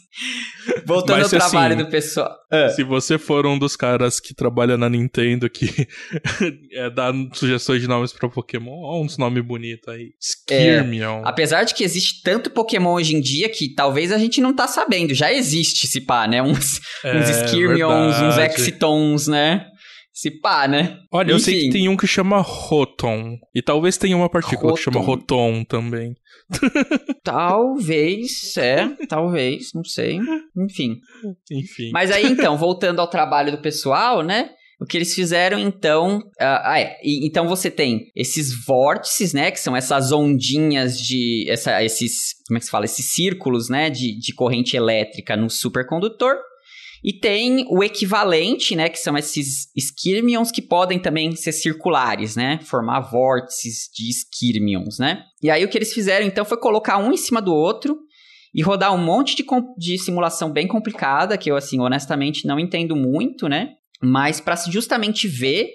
[0.85, 2.35] Voltando Mas, ao assim, trabalho do pessoal.
[2.51, 2.69] Ah.
[2.71, 5.89] Se você for um dos caras que trabalha na Nintendo que
[6.73, 10.11] é, dá sugestões de nomes pra Pokémon, olha uns nomes bonitos aí.
[10.21, 11.21] Skirmion.
[11.21, 14.55] É, apesar de que existe tanto Pokémon hoje em dia que talvez a gente não
[14.55, 15.15] tá sabendo.
[15.15, 16.43] Já existe esse pá, né?
[16.43, 18.25] Uns, é, uns Skirmions, verdade.
[18.25, 19.67] uns Exitons, né?
[20.19, 20.99] Se pá, né?
[21.13, 21.33] Olha, Enfim.
[21.33, 23.39] eu sei que tem um que chama Rotom.
[23.55, 24.75] E talvez tenha uma partícula Rotom.
[24.75, 26.17] que chama Rotom também.
[27.23, 30.19] talvez, é, talvez, não sei.
[30.57, 30.97] Enfim.
[31.53, 31.91] Enfim.
[31.93, 34.51] Mas aí então, voltando ao trabalho do pessoal, né?
[34.81, 36.19] O que eles fizeram, então.
[36.19, 36.97] Uh, ah, é.
[37.05, 39.53] Então você tem esses vórtices, né?
[39.53, 41.47] Que são essas ondinhas de.
[41.49, 42.35] Essa, esses.
[42.49, 42.87] Como é que se fala?
[42.87, 43.89] Esses círculos, né?
[43.89, 46.35] De, de corrente elétrica no supercondutor.
[47.03, 52.59] E tem o equivalente, né, que são esses skirmions que podem também ser circulares, né,
[52.63, 55.23] formar vórtices de skirmions, né?
[55.43, 57.97] E aí o que eles fizeram então foi colocar um em cima do outro
[58.55, 59.45] e rodar um monte de,
[59.77, 63.75] de simulação bem complicada, que eu, assim, honestamente não entendo muito, né?
[64.03, 65.69] Mas para justamente ver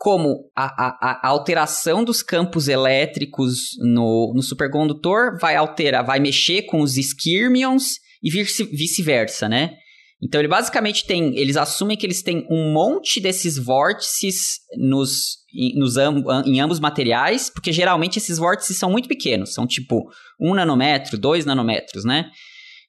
[0.00, 6.62] como a, a, a, alteração dos campos elétricos no, no supercondutor vai alterar, vai mexer
[6.62, 9.74] com os skirmions e vice-versa, né?
[10.22, 15.38] Então ele basicamente tem, eles assumem que eles têm um monte desses vórtices nos,
[15.74, 15.96] nos
[16.44, 21.46] em ambos materiais, porque geralmente esses vórtices são muito pequenos, são tipo um nanômetro, dois
[21.46, 22.30] nanômetros, né?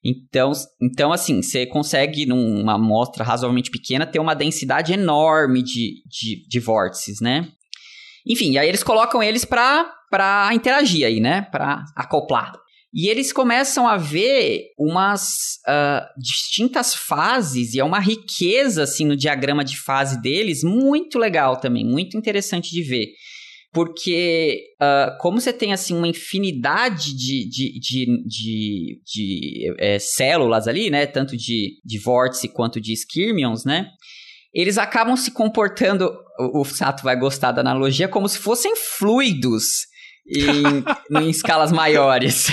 [0.04, 6.46] Então, então assim, você consegue, numa amostra razoavelmente pequena, ter uma densidade enorme de, de,
[6.48, 7.48] de vórtices, né?
[8.28, 11.44] Enfim, aí eles colocam eles para interagir aí, né?
[11.44, 12.54] Para acoplar.
[12.94, 19.16] E eles começam a ver umas uh, distintas fases, e é uma riqueza, assim, no
[19.16, 23.08] diagrama de fase deles, muito legal também, muito interessante de ver.
[23.74, 30.68] Porque, uh, como você tem, assim, uma infinidade de, de, de, de, de é, células
[30.68, 33.88] ali, né, tanto de, de vórtice quanto de skirmions, né,
[34.54, 39.88] eles acabam se comportando, o, o Sato vai gostar da analogia, como se fossem fluidos
[40.28, 40.84] em,
[41.24, 42.48] em escalas maiores.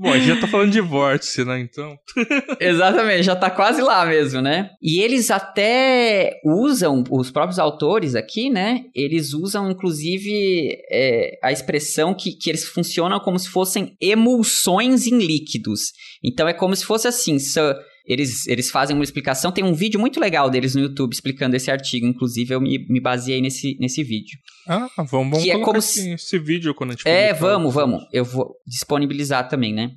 [0.00, 1.60] Bom, a gente já tá falando de vórtice, né?
[1.60, 1.94] Então.
[2.58, 4.70] Exatamente, já tá quase lá mesmo, né?
[4.80, 8.84] E eles até usam, os próprios autores aqui, né?
[8.94, 15.18] Eles usam, inclusive, é, a expressão que, que eles funcionam como se fossem emulsões em
[15.18, 15.92] líquidos.
[16.24, 17.38] Então é como se fosse assim.
[17.38, 17.60] So,
[18.06, 19.52] eles, eles fazem uma explicação.
[19.52, 22.06] Tem um vídeo muito legal deles no YouTube explicando esse artigo.
[22.06, 24.38] Inclusive, eu me, me baseei nesse, nesse vídeo.
[24.66, 26.10] Ah, vamos, vamos que é como esse, se...
[26.10, 28.02] esse vídeo quando a gente É, vamos, vamos.
[28.12, 29.92] Eu vou disponibilizar também, né?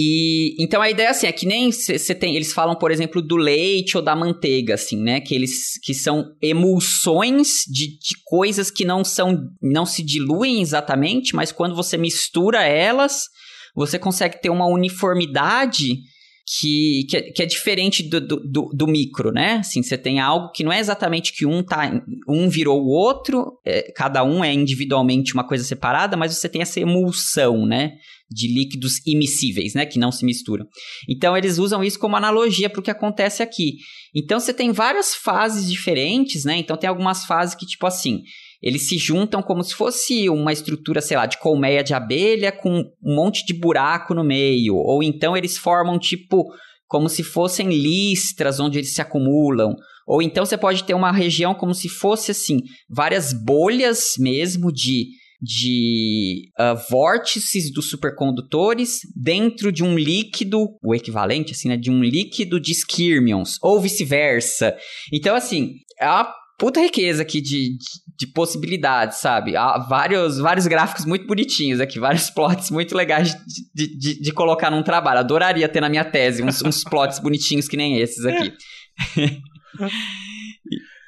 [0.00, 3.36] E então a ideia assim é que nem você tem, eles falam, por exemplo, do
[3.36, 5.20] leite ou da manteiga, assim, né?
[5.20, 11.34] Que eles que são emulsões de, de coisas que não são, não se diluem exatamente,
[11.34, 13.24] mas quando você mistura elas,
[13.74, 15.96] você consegue ter uma uniformidade
[16.48, 19.56] que, que, é, que é diferente do, do, do, micro, né?
[19.56, 23.58] Assim, você tem algo que não é exatamente que um tá, um virou o outro,
[23.66, 27.96] é, cada um é individualmente uma coisa separada, mas você tem essa emulsão, né?
[28.30, 29.84] De líquidos imissíveis, né?
[29.84, 30.66] Que não se misturam.
[31.06, 33.76] Então, eles usam isso como analogia para o que acontece aqui.
[34.14, 36.56] Então, você tem várias fases diferentes, né?
[36.56, 38.22] Então, tem algumas fases que, tipo assim,
[38.62, 42.80] eles se juntam como se fosse uma estrutura, sei lá, de colmeia de abelha com
[43.02, 44.74] um monte de buraco no meio.
[44.74, 46.44] Ou então eles formam tipo
[46.86, 49.76] como se fossem listras onde eles se acumulam.
[50.06, 55.06] Ou então você pode ter uma região como se fosse assim, várias bolhas mesmo de
[55.40, 62.02] de uh, vórtices dos supercondutores dentro de um líquido, o equivalente assim, né, de um
[62.02, 64.76] líquido de skirmions, ou vice-versa.
[65.12, 67.86] Então, assim, é uma puta riqueza aqui de, de,
[68.18, 69.56] de, possibilidades, sabe?
[69.56, 73.34] Há vários, vários gráficos muito bonitinhos aqui, vários plots muito legais
[73.74, 75.20] de, de, de colocar num trabalho.
[75.20, 78.52] Adoraria ter na minha tese uns, uns plots bonitinhos que nem esses aqui.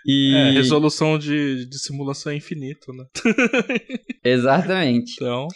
[0.07, 0.35] E...
[0.35, 3.05] É, resolução de, de simulação é infinito, né?
[4.25, 5.13] Exatamente.
[5.15, 5.47] Então...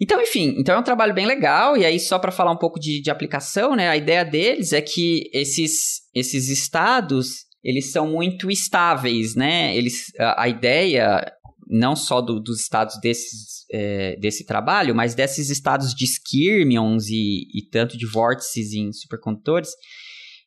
[0.00, 2.80] Então, enfim, então é um trabalho bem legal, e aí só para falar um pouco
[2.80, 8.50] de, de aplicação, né, a ideia deles é que esses, esses estados, eles são muito
[8.50, 9.74] estáveis, né?
[9.74, 11.24] Eles, a, a ideia
[11.66, 17.46] não só do, dos estados desses, é, desse trabalho, mas desses estados de skirmions e,
[17.54, 19.70] e tanto de vórtices em supercondutores,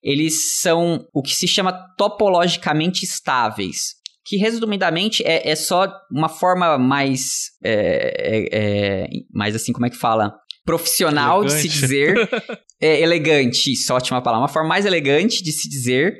[0.04, 6.78] eles são o que se chama topologicamente estáveis, que resumidamente é, é só uma forma
[6.78, 10.36] mais, é, é, é mais assim, como é que fala?
[10.64, 11.68] Profissional elegante.
[11.68, 12.30] de se dizer.
[12.80, 14.44] é, elegante, isso, ótima palavra.
[14.44, 16.16] Uma forma mais elegante de se dizer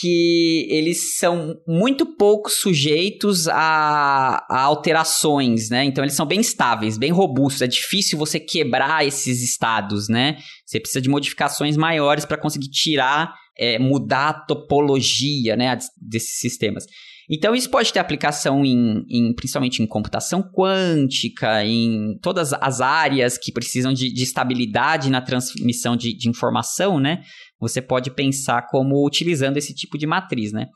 [0.00, 5.84] que eles são muito pouco sujeitos a, a, alterações, né?
[5.84, 7.62] Então eles são bem estáveis, bem robustos.
[7.62, 10.36] É difícil você quebrar esses estados, né?
[10.66, 16.84] Você precisa de modificações maiores para conseguir tirar, é, mudar a topologia, né, desses sistemas.
[17.30, 23.38] Então isso pode ter aplicação em, em, principalmente em computação quântica, em todas as áreas
[23.38, 27.22] que precisam de, de estabilidade na transmissão de, de informação, né?
[27.68, 30.66] Você pode pensar como utilizando esse tipo de matriz, né?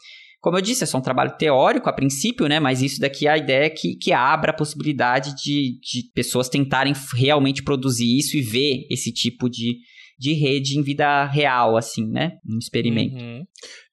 [0.40, 2.60] Como eu disse, é só um trabalho teórico a princípio, né?
[2.60, 6.48] Mas isso daqui é a ideia é que, que abra a possibilidade de, de pessoas
[6.48, 9.78] tentarem realmente produzir isso e ver esse tipo de,
[10.18, 12.32] de rede em vida real, assim, né?
[12.46, 13.16] Um experimento.
[13.16, 13.44] Uhum.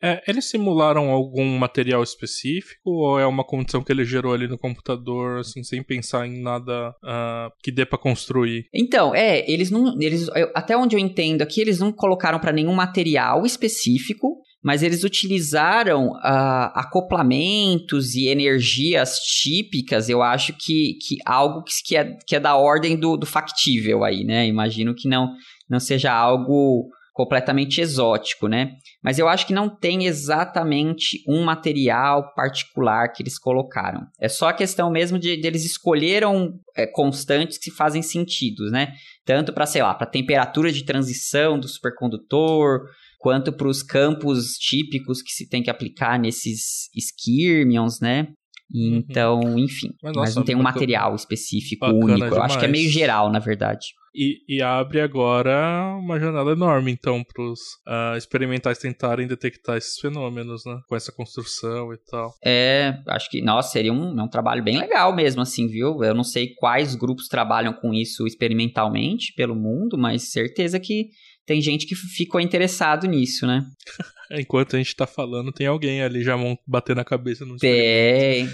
[0.02, 4.58] É, eles simularam algum material específico ou é uma condição que ele gerou ali no
[4.58, 8.66] computador, assim, sem pensar em nada uh, que dê para construir?
[8.74, 12.74] Então, é, eles não, eles, até onde eu entendo aqui, eles não colocaram para nenhum
[12.74, 21.64] material específico, mas eles utilizaram uh, acoplamentos e energias típicas, eu acho que, que algo
[21.86, 24.48] que é, que é da ordem do, do factível aí, né?
[24.48, 25.32] Imagino que não,
[25.70, 28.72] não seja algo completamente exótico, né?
[29.04, 34.02] Mas eu acho que não tem exatamente um material particular que eles colocaram.
[34.20, 38.94] É só a questão mesmo de, de eles escolheram é, constantes que fazem sentido, né?
[39.24, 42.82] Tanto para, sei lá, para temperatura de transição do supercondutor,
[43.20, 48.28] quanto para os campos típicos que se tem que aplicar nesses skirmions, né?
[48.74, 48.98] Uhum.
[48.98, 49.60] Então, uhum.
[49.60, 49.90] enfim.
[50.02, 52.16] Mas, nossa, mas, não tem um material específico único.
[52.16, 52.34] Demais.
[52.34, 53.88] Eu acho que é meio geral, na verdade.
[54.18, 59.76] E, e abre agora uma janela enorme, então, para os uh, ah, experimentais tentarem detectar
[59.76, 60.80] esses fenômenos, né?
[60.88, 62.34] Com essa construção e tal.
[62.44, 66.02] É, acho que, nossa, seria um, é um trabalho bem legal mesmo, assim, viu?
[66.02, 71.10] Eu não sei quais grupos trabalham com isso experimentalmente pelo mundo, mas certeza que
[71.46, 73.66] tem gente que ficou interessado nisso, né?
[74.32, 78.50] Enquanto a gente tá falando, tem alguém ali já batendo a cabeça no Tem,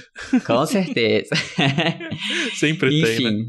[0.45, 1.29] com certeza.
[2.59, 3.47] Sempre Enfim, tem, né?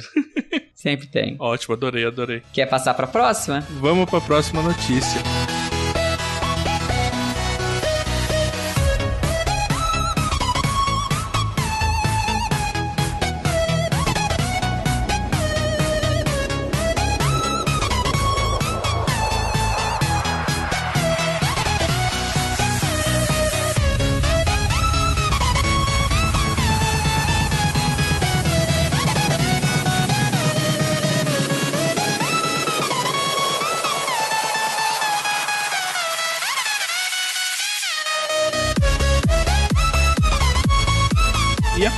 [0.75, 1.37] Sempre tem.
[1.39, 2.43] Ótimo, adorei, adorei.
[2.53, 3.61] Quer passar pra próxima?
[3.81, 5.21] Vamos pra próxima notícia.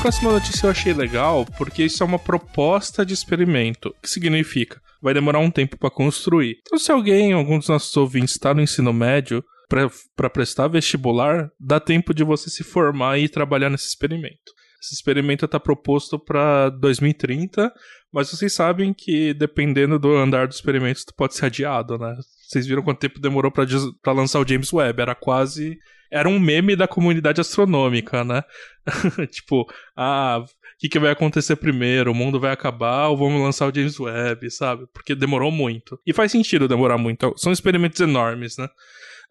[0.04, 3.88] Próxima notícia eu achei legal porque isso é uma proposta de experimento.
[3.88, 4.78] O que significa?
[5.00, 6.58] Vai demorar um tempo para construir.
[6.60, 11.80] Então, se alguém, algum dos nossos ouvintes, está no ensino médio para prestar vestibular, dá
[11.80, 14.52] tempo de você se formar e trabalhar nesse experimento.
[14.78, 17.72] Esse experimento está proposto para 2030,
[18.12, 22.14] mas vocês sabem que dependendo do andar do experimento, pode ser adiado, né?
[22.46, 25.00] Vocês viram quanto tempo demorou para lançar o James Webb?
[25.00, 25.78] Era quase
[26.14, 28.44] era um meme da comunidade astronômica, né?
[29.30, 32.12] tipo, ah, o que, que vai acontecer primeiro?
[32.12, 34.86] O mundo vai acabar ou vamos lançar o James Webb, sabe?
[34.92, 35.98] Porque demorou muito.
[36.06, 37.34] E faz sentido demorar muito.
[37.36, 38.68] São experimentos enormes, né?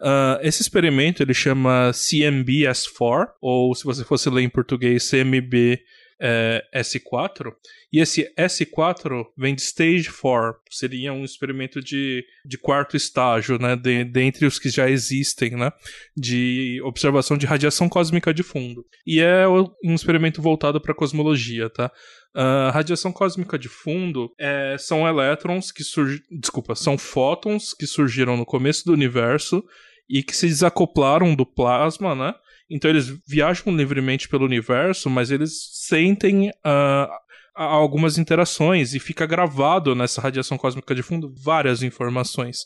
[0.02, 5.80] Uh, esse experimento ele chama CMB-S4, ou se você fosse ler em português, CMB
[6.24, 7.54] é, S4,
[7.92, 13.76] e esse S4 vem de Stage 4, seria um experimento de, de quarto estágio, né,
[13.76, 15.70] de, dentre os que já existem, né,
[16.16, 18.86] de observação de radiação cósmica de fundo.
[19.06, 19.46] E é
[19.84, 21.92] um experimento voltado para cosmologia, tá?
[22.36, 26.20] A uh, radiação cósmica de fundo é, são elétrons que surgem.
[26.32, 29.64] Desculpa, são fótons que surgiram no começo do universo
[30.10, 32.34] e que se desacoplaram do plasma, né?
[32.70, 35.52] Então eles viajam livremente pelo universo, mas eles
[35.88, 37.08] sentem uh,
[37.56, 42.66] algumas interações e fica gravado nessa radiação cósmica de fundo várias informações.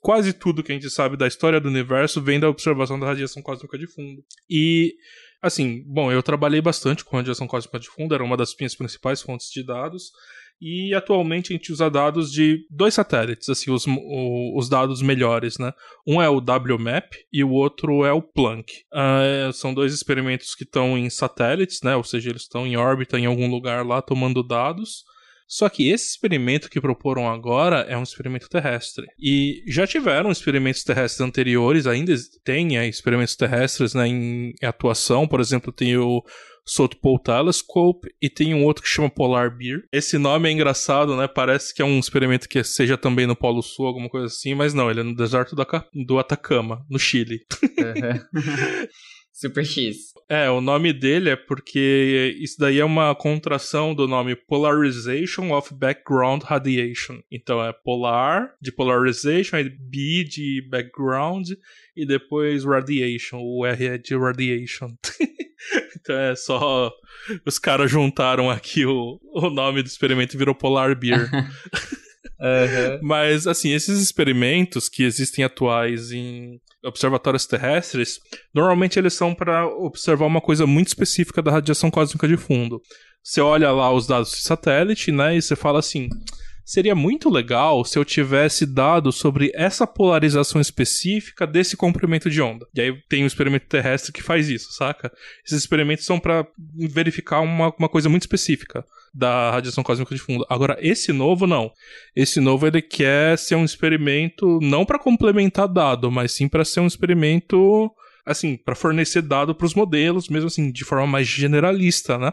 [0.00, 3.42] Quase tudo que a gente sabe da história do universo vem da observação da radiação
[3.42, 4.22] cósmica de fundo.
[4.48, 4.94] E,
[5.42, 9.20] assim, bom, eu trabalhei bastante com radiação cósmica de fundo, era uma das minhas principais
[9.20, 10.10] fontes de dados.
[10.60, 15.56] E atualmente a gente usa dados de dois satélites, assim, os, o, os dados melhores,
[15.58, 15.72] né?
[16.06, 18.72] Um é o WMAP e o outro é o Planck.
[18.92, 21.94] Uh, são dois experimentos que estão em satélites, né?
[21.94, 25.04] Ou seja, eles estão em órbita em algum lugar lá tomando dados.
[25.48, 29.06] Só que esse experimento que proporam agora é um experimento terrestre.
[29.18, 35.26] E já tiveram experimentos terrestres anteriores, ainda tem é, experimentos terrestres né, em atuação.
[35.26, 36.22] Por exemplo, tem o
[36.68, 39.82] South Pole Telescope e tem um outro que chama Polar Bear.
[39.92, 41.26] Esse nome é engraçado, né?
[41.26, 44.74] Parece que é um experimento que seja também no Polo Sul, alguma coisa assim, mas
[44.74, 45.56] não, ele é no deserto
[45.94, 47.40] do Atacama, no Chile.
[47.62, 48.88] Uhum.
[49.32, 50.12] Super X.
[50.28, 55.72] É, o nome dele é porque isso daí é uma contração do nome Polarization of
[55.72, 57.20] Background Radiation.
[57.30, 61.50] Então é polar de polarization, aí B de background
[61.96, 63.38] e depois radiation.
[63.40, 64.88] O R é de radiation.
[66.08, 66.90] então é só.
[67.44, 71.28] Os caras juntaram aqui o, o nome do experimento e virou Polar Beer.
[72.40, 73.00] Uhum.
[73.02, 78.18] Mas, assim, esses experimentos que existem atuais em observatórios terrestres,
[78.54, 82.80] normalmente eles são para observar uma coisa muito específica da radiação cósmica de fundo.
[83.22, 86.08] Você olha lá os dados de satélite, né, e você fala assim:
[86.68, 92.66] seria muito legal se eu tivesse dados sobre essa polarização específica desse comprimento de onda.
[92.74, 95.10] E aí tem um experimento terrestre que faz isso, saca?
[95.42, 96.46] Esses experimentos são para
[96.76, 100.44] verificar uma, uma coisa muito específica da radiação cósmica de fundo.
[100.46, 101.72] Agora, esse novo não.
[102.14, 106.80] Esse novo ele quer ser um experimento não para complementar dado, mas sim para ser
[106.80, 107.90] um experimento
[108.26, 112.30] assim, para fornecer dado para os modelos, mesmo assim, de forma mais generalista, né?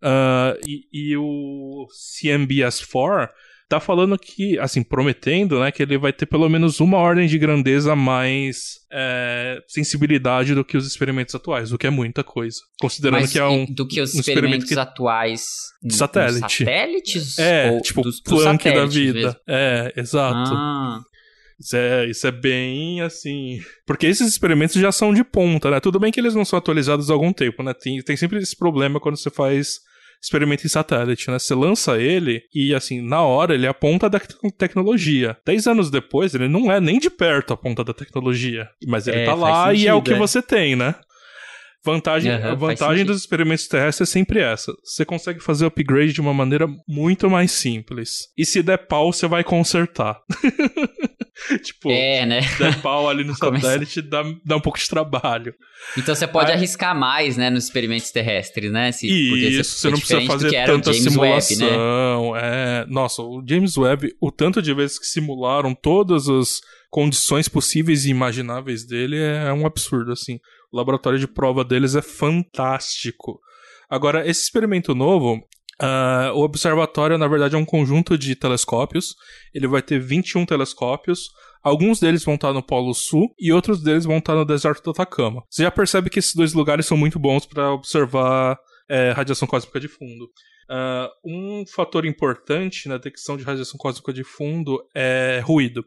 [0.00, 1.88] Uh, e, e, o
[2.22, 3.28] CMBS4
[3.68, 7.38] tá falando que, assim, prometendo, né, que ele vai ter pelo menos uma ordem de
[7.38, 12.58] grandeza mais é, sensibilidade do que os experimentos atuais, o que é muita coisa.
[12.80, 13.66] Considerando Mas que é um.
[13.66, 14.78] Do que os um experimentos que...
[14.78, 15.46] atuais.
[15.82, 16.64] De satélite.
[16.64, 17.38] Satélites?
[17.38, 19.18] É, tipo, dos, Planck da vida.
[19.18, 19.40] Mesmo?
[19.48, 20.52] É, exato.
[20.54, 21.00] Ah.
[21.58, 23.60] Isso é, isso é bem assim.
[23.86, 25.80] Porque esses experimentos já são de ponta, né?
[25.80, 27.72] Tudo bem que eles não são atualizados há algum tempo, né?
[27.72, 29.80] Tem, tem sempre esse problema quando você faz
[30.22, 31.38] experimento em satélite, né?
[31.38, 34.20] Você lança ele e, assim, na hora ele é a ponta da
[34.58, 35.36] tecnologia.
[35.44, 38.68] Dez anos depois, ele não é nem de perto a ponta da tecnologia.
[38.86, 40.26] Mas ele É, tá lá e é o que sentido, é.
[40.26, 40.94] você tem, né?
[41.86, 44.72] Vantagem, Aham, a vantagem dos experimentos terrestres é sempre essa.
[44.82, 48.26] Você consegue fazer upgrade de uma maneira muito mais simples.
[48.36, 50.18] E se der pau, você vai consertar.
[51.62, 52.42] tipo, É, né?
[52.42, 55.54] se der pau ali no satélite, dá, dá um pouco de trabalho.
[55.96, 56.54] Então você pode é.
[56.54, 58.90] arriscar mais, né, nos experimentos terrestres, né?
[58.90, 61.10] Se, E isso, você não precisa diferente do fazer tanta Webb, né?
[61.10, 62.36] simulação.
[62.36, 66.60] É, nossa, o James Webb, o tanto de vezes que simularam todas as
[66.90, 70.38] condições possíveis e imagináveis dele é um absurdo, assim.
[70.72, 73.40] O laboratório de prova deles é fantástico.
[73.88, 75.40] Agora, esse experimento novo,
[75.80, 79.14] ah, o observatório, na verdade, é um conjunto de telescópios.
[79.54, 81.30] Ele vai ter 21 telescópios.
[81.62, 84.90] Alguns deles vão estar no Polo Sul e outros deles vão estar no deserto do
[84.90, 85.42] Atacama.
[85.50, 88.58] Você já percebe que esses dois lugares são muito bons para observar
[88.88, 90.28] é, radiação cósmica de fundo.
[90.70, 95.84] Ah, um fator importante na detecção de radiação cósmica de fundo é ruído.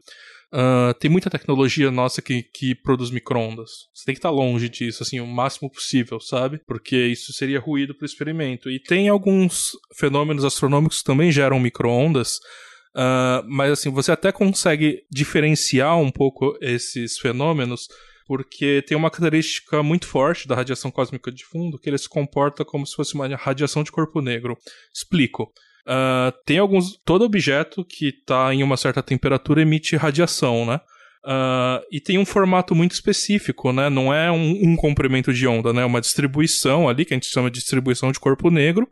[0.52, 3.70] Ah, tem muita tecnologia nossa que, que produz microondas.
[3.94, 6.60] Você tem que estar longe disso, assim, o máximo possível, sabe?
[6.66, 8.70] Porque isso seria ruído para o experimento.
[8.70, 12.40] E tem alguns fenômenos astronômicos que também geram microondas.
[12.94, 17.88] ah, mas assim, você até consegue diferenciar um pouco esses fenômenos
[18.26, 22.64] porque tem uma característica muito forte da radiação cósmica de fundo que ele se comporta
[22.64, 24.56] como se fosse uma radiação de corpo negro.
[24.94, 25.52] Explico.
[25.92, 26.96] Ah, tem alguns.
[27.04, 30.80] Todo objeto que está em uma certa temperatura emite radiação, né?
[31.26, 33.90] Ah, e tem um formato muito específico, né?
[33.90, 35.82] Não é um, um comprimento de onda, né?
[35.82, 38.88] É uma distribuição ali, que a gente chama de distribuição de corpo negro,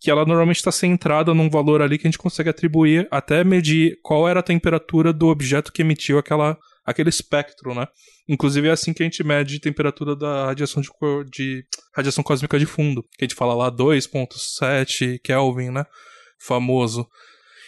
[0.00, 3.98] que ela normalmente está centrada num valor ali que a gente consegue atribuir até medir
[4.02, 7.86] qual era a temperatura do objeto que emitiu aquela, aquele espectro, né?
[8.26, 10.88] Inclusive é assim que a gente mede a temperatura da radiação de,
[11.30, 15.84] de radiação cósmica de fundo, que a gente fala lá 2.7 Kelvin, né?
[16.38, 17.06] Famoso.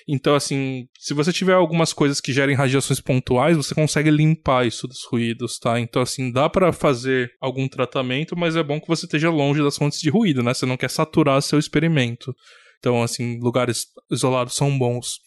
[0.09, 4.89] Então, assim, se você tiver algumas coisas que gerem radiações pontuais, você consegue limpar isso
[4.89, 5.79] dos ruídos, tá?
[5.79, 9.77] Então, assim, dá pra fazer algum tratamento, mas é bom que você esteja longe das
[9.77, 10.53] fontes de ruído, né?
[10.53, 12.35] Você não quer saturar seu experimento.
[12.79, 15.19] Então, assim, lugares isolados são bons.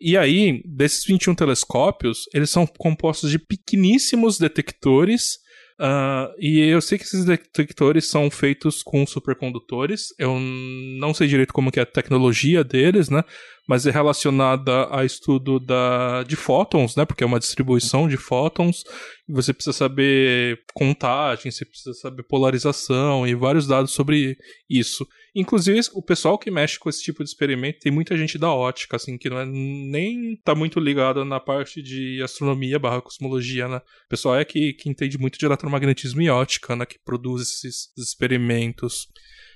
[0.00, 5.38] E aí, desses 21 telescópios, eles são compostos de pequeníssimos detectores.
[5.78, 10.14] Ah, e eu sei que esses detectores são feitos com supercondutores.
[10.18, 13.24] Eu não sei direito como que é a tecnologia deles, né?
[13.66, 17.04] Mas é relacionada a estudo da, de fótons, né?
[17.04, 18.84] Porque é uma distribuição de fótons.
[19.26, 24.36] Você precisa saber contagem, você precisa saber polarização e vários dados sobre
[24.68, 25.06] isso.
[25.34, 28.96] Inclusive, o pessoal que mexe com esse tipo de experimento tem muita gente da ótica,
[28.96, 33.78] assim, que não é nem tá muito ligada na parte de astronomia barra cosmologia, né?
[33.78, 36.86] O pessoal é que, que entende muito de eletromagnetismo e ótica, né?
[36.86, 39.08] Que produz esses experimentos.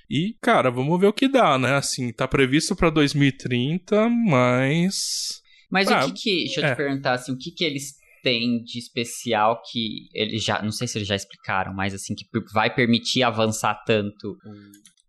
[0.09, 1.75] E, cara, vamos ver o que dá, né?
[1.75, 5.41] Assim, tá previsto pra 2030, mas.
[5.71, 6.35] Mas Ah, o que que.
[6.45, 6.71] Deixa eu é.
[6.73, 7.93] te perguntar, assim, o que que eles
[8.23, 10.61] têm de especial que eles já.
[10.61, 14.35] Não sei se eles já explicaram, mas assim, que vai permitir avançar tanto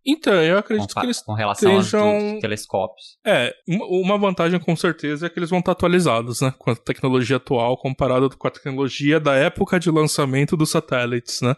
[0.05, 1.21] Então, eu com, acredito que eles.
[1.21, 3.17] com relação aos estejam- dos telescópios.
[3.25, 6.53] É, uma vantagem com certeza é que eles vão estar atualizados, né?
[6.57, 11.55] Com a tecnologia atual comparado com a tecnologia da época de lançamento dos satélites, né?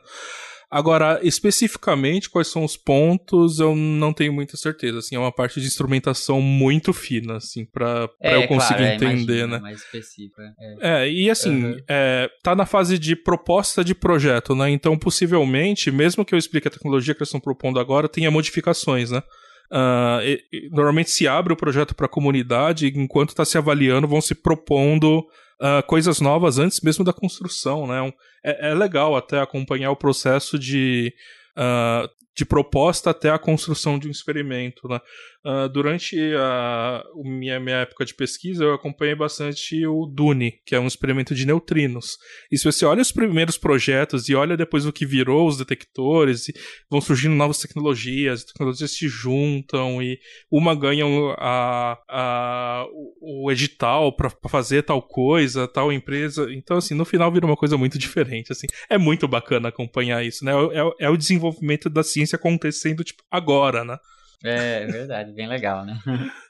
[0.76, 4.98] Agora, especificamente, quais são os pontos, eu não tenho muita certeza.
[4.98, 8.84] Assim, é uma parte de instrumentação muito fina, assim, pra, pra é, eu conseguir claro,
[8.92, 9.60] é, entender, imagino, né?
[9.60, 10.42] Mais específico.
[10.82, 11.04] É.
[11.04, 11.78] É, e assim, Uhum.
[11.88, 14.70] é, tá na fase de proposta de projeto, né?
[14.72, 19.12] Então, possivelmente, mesmo que eu explique a tecnologia que eles estão propondo agora, tenha modificações,
[19.12, 19.22] né?
[19.72, 23.58] Ah, e- e normalmente se abre o projeto para a comunidade e enquanto está se
[23.58, 25.24] avaliando, vão se propondo
[25.60, 28.02] ah, coisas novas antes mesmo da construção, né?
[28.02, 31.14] Um- é, é legal até acompanhar o processo de,
[31.56, 35.00] ah, de proposta até a construção de um experimento, né?
[35.46, 40.80] Uh, durante a minha, minha época de pesquisa, eu acompanhei bastante o Dune, que é
[40.80, 42.18] um experimento de neutrinos.
[42.50, 46.46] E se você olha os primeiros projetos e olha depois o que virou os detectores,
[46.90, 50.18] vão surgindo novas tecnologias, as tecnologias se juntam e
[50.50, 51.06] uma ganha
[51.38, 52.86] a, a,
[53.22, 56.48] o edital para fazer tal coisa, tal empresa.
[56.54, 58.54] Então, assim, no final vira uma coisa muito diferente.
[58.54, 60.54] Assim, é muito bacana acompanhar isso, né?
[60.72, 63.98] É, é o desenvolvimento da ciência acontecendo tipo, agora, né?
[64.44, 65.98] É, verdade, bem legal, né?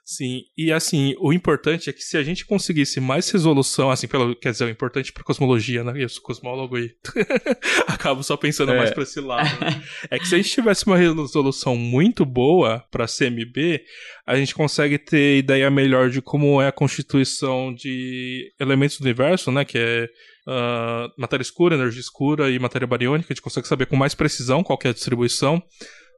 [0.03, 4.35] Sim, e assim, o importante é que se a gente conseguisse mais resolução, assim, pelo,
[4.35, 5.93] quer dizer, o importante para cosmologia, né?
[5.95, 6.93] Eu sou cosmólogo e
[7.87, 8.77] acabo só pensando é.
[8.77, 9.47] mais para esse lado.
[9.61, 9.83] Né?
[10.09, 13.81] É que se a gente tivesse uma resolução muito boa para CMB,
[14.25, 19.51] a gente consegue ter ideia melhor de como é a constituição de elementos do universo,
[19.51, 19.63] né?
[19.63, 20.09] Que é
[20.47, 23.27] uh, matéria escura, energia escura e matéria bariônica.
[23.31, 25.61] A gente consegue saber com mais precisão qual é a distribuição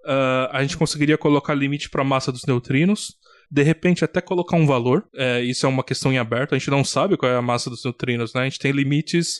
[0.05, 3.15] uh, a gente conseguiria colocar limite para a massa dos neutrinos.
[3.51, 5.07] De repente, até colocar um valor.
[5.15, 6.55] É, isso é uma questão em aberto.
[6.55, 8.41] A gente não sabe qual é a massa dos neutrinos, né?
[8.41, 9.39] A gente tem limites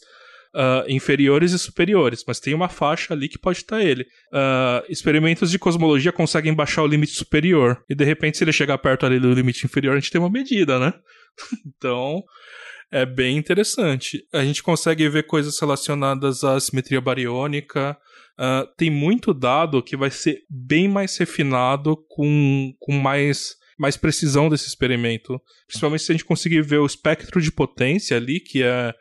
[0.55, 4.03] uh, inferiores e superiores, mas tem uma faixa ali que pode estar ele.
[4.31, 7.83] Uh, experimentos de cosmologia conseguem baixar o limite superior.
[7.89, 10.29] E de repente, se ele chegar perto ali do limite inferior, a gente tem uma
[10.29, 10.93] medida, né?
[11.65, 12.23] então,
[12.91, 14.25] é bem interessante.
[14.33, 17.97] A gente consegue ver coisas relacionadas à simetria bariônica,
[18.37, 24.49] Uh, tem muito dado que vai ser bem mais refinado com, com mais, mais precisão
[24.49, 25.41] desse experimento.
[25.67, 28.93] Principalmente se a gente conseguir ver o espectro de potência ali, que é,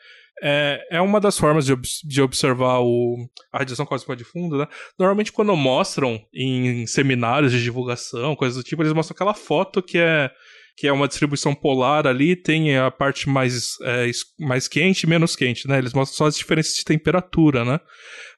[0.43, 1.75] é, é uma das formas de,
[2.05, 3.17] de observar o,
[3.53, 4.67] a radiação cósmica de fundo, né?
[4.99, 9.99] Normalmente, quando mostram em seminários de divulgação, coisas do tipo, eles mostram aquela foto que
[9.99, 10.31] é
[10.77, 15.37] que é uma distribuição polar ali, tem a parte mais, é, mais quente e menos
[15.37, 15.79] quente, né?
[15.79, 17.79] Eles mostram só as diferenças de temperatura, né?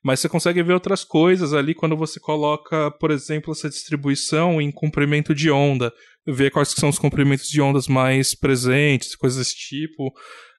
[0.05, 4.71] Mas você consegue ver outras coisas ali quando você coloca, por exemplo, essa distribuição em
[4.71, 5.93] comprimento de onda,
[6.27, 10.09] ver quais são os comprimentos de ondas mais presentes, coisas desse tipo.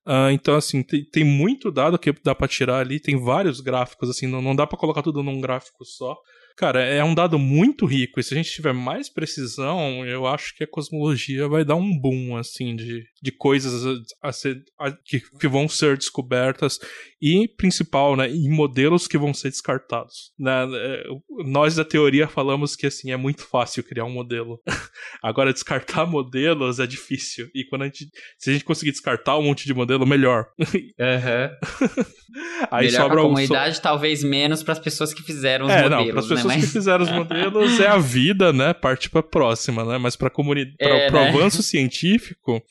[0.07, 4.09] Uh, então, assim, tem, tem, muito dado que dá para tirar ali, tem vários gráficos,
[4.09, 6.15] assim, não, não dá para colocar tudo num gráfico só.
[6.57, 10.55] Cara, é um dado muito rico, e se a gente tiver mais precisão, eu acho
[10.55, 14.91] que a cosmologia vai dar um boom, assim, de, de coisas a, a ser, a,
[14.91, 16.79] que, que, vão ser descobertas,
[17.21, 20.33] e, principal, né, em modelos que vão ser descartados.
[20.37, 20.51] Né?
[20.73, 21.03] É,
[21.45, 24.59] nós da teoria falamos que, assim, é muito fácil criar um modelo.
[25.21, 29.43] Agora, descartar modelos é difícil, e quando a gente, se a gente conseguir descartar um
[29.43, 30.47] monte de modelo, melhor.
[30.97, 32.67] Uhum.
[32.71, 33.81] Aí melhor sobra a comunidade, so...
[33.81, 36.65] talvez menos para as pessoas que fizeram os é, modelos, não, pessoas mas...
[36.65, 38.73] que fizeram os modelos é a vida, né?
[38.73, 39.97] Parte para próxima, né?
[39.97, 41.29] Mas para comunidade, é, para o né?
[41.29, 42.61] avanço científico,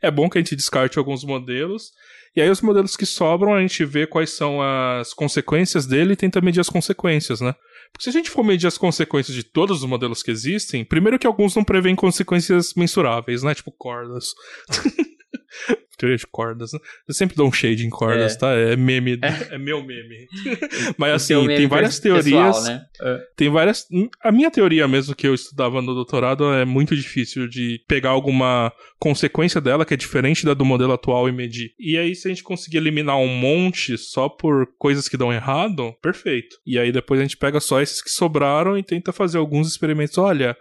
[0.00, 1.92] é bom que a gente descarte alguns modelos.
[2.34, 6.16] E aí os modelos que sobram, a gente vê quais são as consequências dele e
[6.16, 7.54] tenta medir as consequências, né?
[7.92, 11.18] Porque se a gente for medir as consequências de todos os modelos que existem, primeiro
[11.18, 13.54] que alguns não prevêem consequências mensuráveis, né?
[13.54, 14.28] Tipo cordas.
[15.98, 16.72] teoria de cordas.
[16.72, 16.78] Né?
[17.06, 18.38] Eu sempre dou um shade em cordas, é.
[18.38, 18.52] tá?
[18.54, 20.26] É meme, é, é meu meme.
[20.96, 22.24] Mas assim, meme tem várias teorias.
[22.24, 22.82] Pessoal, né?
[23.02, 23.18] é.
[23.36, 23.86] Tem várias.
[24.22, 28.72] A minha teoria mesmo que eu estudava no doutorado é muito difícil de pegar alguma
[28.98, 31.72] consequência dela que é diferente da do modelo atual e medir.
[31.78, 35.92] E aí, se a gente conseguir eliminar um monte só por coisas que dão errado,
[36.00, 36.56] perfeito.
[36.64, 40.16] E aí depois a gente pega só esses que sobraram e tenta fazer alguns experimentos.
[40.18, 40.56] Olha,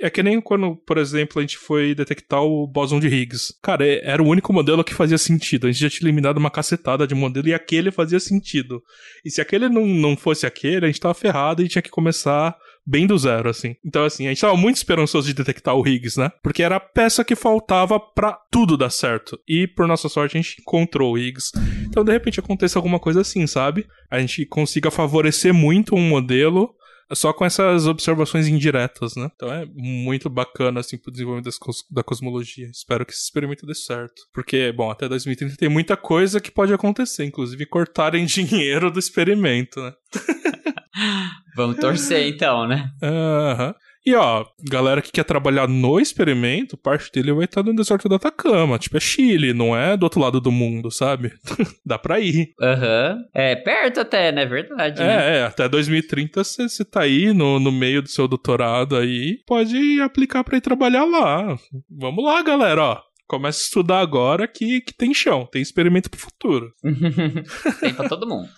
[0.00, 3.54] é que nem quando, por exemplo, a gente foi detectar o bóson de Higgs.
[3.62, 5.66] Cara, é, era o único modelo que fazia sentido.
[5.66, 8.82] A gente já tinha eliminado uma cacetada de modelo e aquele fazia sentido.
[9.24, 12.56] E se aquele não, não fosse aquele, a gente tava ferrado e tinha que começar
[12.86, 13.76] bem do zero, assim.
[13.84, 16.30] Então, assim, a gente tava muito esperançoso de detectar o Higgs, né?
[16.42, 19.38] Porque era a peça que faltava para tudo dar certo.
[19.48, 21.52] E, por nossa sorte, a gente encontrou o Higgs.
[21.86, 23.86] Então, de repente, acontece alguma coisa assim, sabe?
[24.10, 26.74] A gente consiga favorecer muito um modelo
[27.12, 29.30] só com essas observações indiretas, né?
[29.34, 31.50] Então é muito bacana, assim, pro desenvolvimento
[31.90, 32.68] da cosmologia.
[32.68, 34.22] Espero que esse experimento dê certo.
[34.32, 39.80] Porque, bom, até 2030 tem muita coisa que pode acontecer, inclusive cortarem dinheiro do experimento,
[39.80, 39.92] né?
[41.56, 42.90] Vamos torcer então, né?
[43.02, 43.68] Aham.
[43.68, 43.74] Uhum.
[44.06, 48.16] E ó, galera que quer trabalhar no experimento, parte dele vai estar no deserto do
[48.16, 48.78] Atacama.
[48.78, 51.32] Tipo, é Chile, não é do outro lado do mundo, sabe?
[51.84, 52.52] Dá pra ir.
[52.60, 53.16] Aham.
[53.16, 53.24] Uhum.
[53.34, 54.44] É perto até, né?
[54.44, 55.00] Verdade.
[55.00, 55.38] É, né?
[55.38, 60.44] é até 2030 você tá aí no, no meio do seu doutorado aí, pode aplicar
[60.44, 61.56] pra ir trabalhar lá.
[61.90, 63.00] Vamos lá, galera, ó.
[63.26, 66.72] Começa a estudar agora que, que tem chão, tem experimento pro futuro.
[67.80, 68.48] tem pra todo mundo.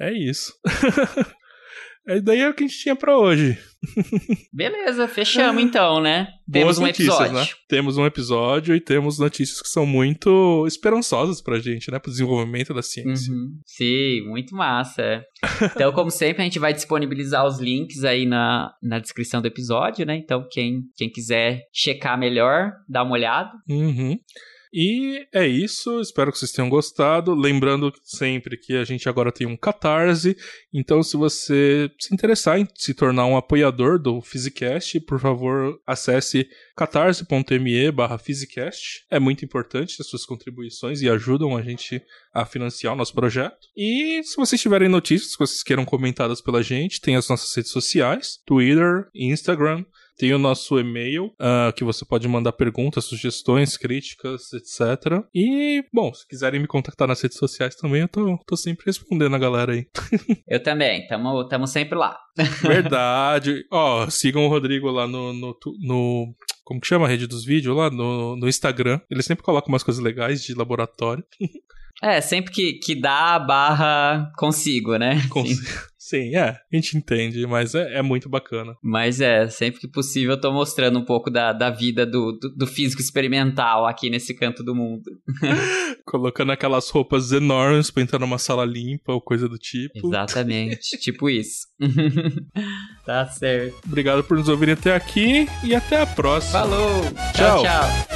[0.00, 0.52] É isso.
[2.08, 3.58] É daí é o que a gente tinha pra hoje.
[4.52, 6.28] Beleza, fechamos então, né?
[6.50, 7.34] Temos Boas um notícias, episódio.
[7.34, 7.48] né?
[7.68, 11.98] Temos um episódio e temos notícias que são muito esperançosas pra gente, né?
[11.98, 13.32] Pro desenvolvimento da ciência.
[13.32, 13.58] Uhum.
[13.66, 15.02] Sim, muito massa.
[15.02, 15.24] é.
[15.64, 20.06] Então, como sempre, a gente vai disponibilizar os links aí na, na descrição do episódio,
[20.06, 20.16] né?
[20.16, 23.50] Então, quem, quem quiser checar melhor, dá uma olhada.
[23.68, 24.16] Uhum.
[24.72, 27.34] E é isso, espero que vocês tenham gostado.
[27.34, 30.36] Lembrando sempre que a gente agora tem um Catarse,
[30.72, 36.48] então se você se interessar em se tornar um apoiador do Physicast, por favor, acesse
[36.76, 39.04] catarse.me barra Physicast.
[39.10, 42.02] É muito importante as suas contribuições e ajudam a gente
[42.32, 43.56] a financiar o nosso projeto.
[43.76, 47.70] E se vocês tiverem notícias que vocês queiram comentadas pela gente, tem as nossas redes
[47.70, 49.84] sociais, Twitter, Instagram,
[50.16, 55.22] tem o nosso e-mail, ah, que você pode mandar perguntas, sugestões, críticas, etc.
[55.34, 59.34] E, bom, se quiserem me contactar nas redes sociais também, eu tô, tô sempre respondendo
[59.36, 59.86] a galera aí.
[60.48, 62.16] Eu também, tamo, tamo sempre lá.
[62.62, 63.64] Verdade.
[63.70, 67.76] Ó, sigam o Rodrigo lá no, no, no- Como que chama a rede dos vídeos
[67.76, 67.90] lá?
[67.90, 69.00] No, no Instagram.
[69.10, 71.24] Ele sempre coloca umas coisas legais de laboratório.
[72.02, 75.18] É, sempre que, que dá a barra consigo, né?
[75.32, 75.54] Sim.
[76.06, 78.76] Sim, é, a gente entende, mas é, é muito bacana.
[78.80, 82.54] Mas é, sempre que possível eu tô mostrando um pouco da, da vida do, do,
[82.54, 85.02] do físico experimental aqui nesse canto do mundo.
[86.06, 90.06] Colocando aquelas roupas enormes pra entrar numa sala limpa ou coisa do tipo.
[90.06, 91.66] Exatamente, tipo isso.
[93.04, 93.76] tá certo.
[93.84, 96.60] Obrigado por nos ouvirem até aqui e até a próxima.
[96.60, 97.02] Falou!
[97.34, 97.64] Tchau.
[97.64, 97.64] tchau.
[97.64, 98.15] tchau.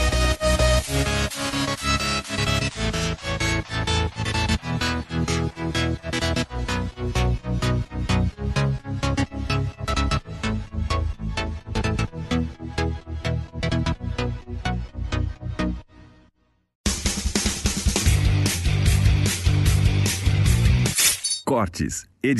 [21.50, 22.06] Cortes,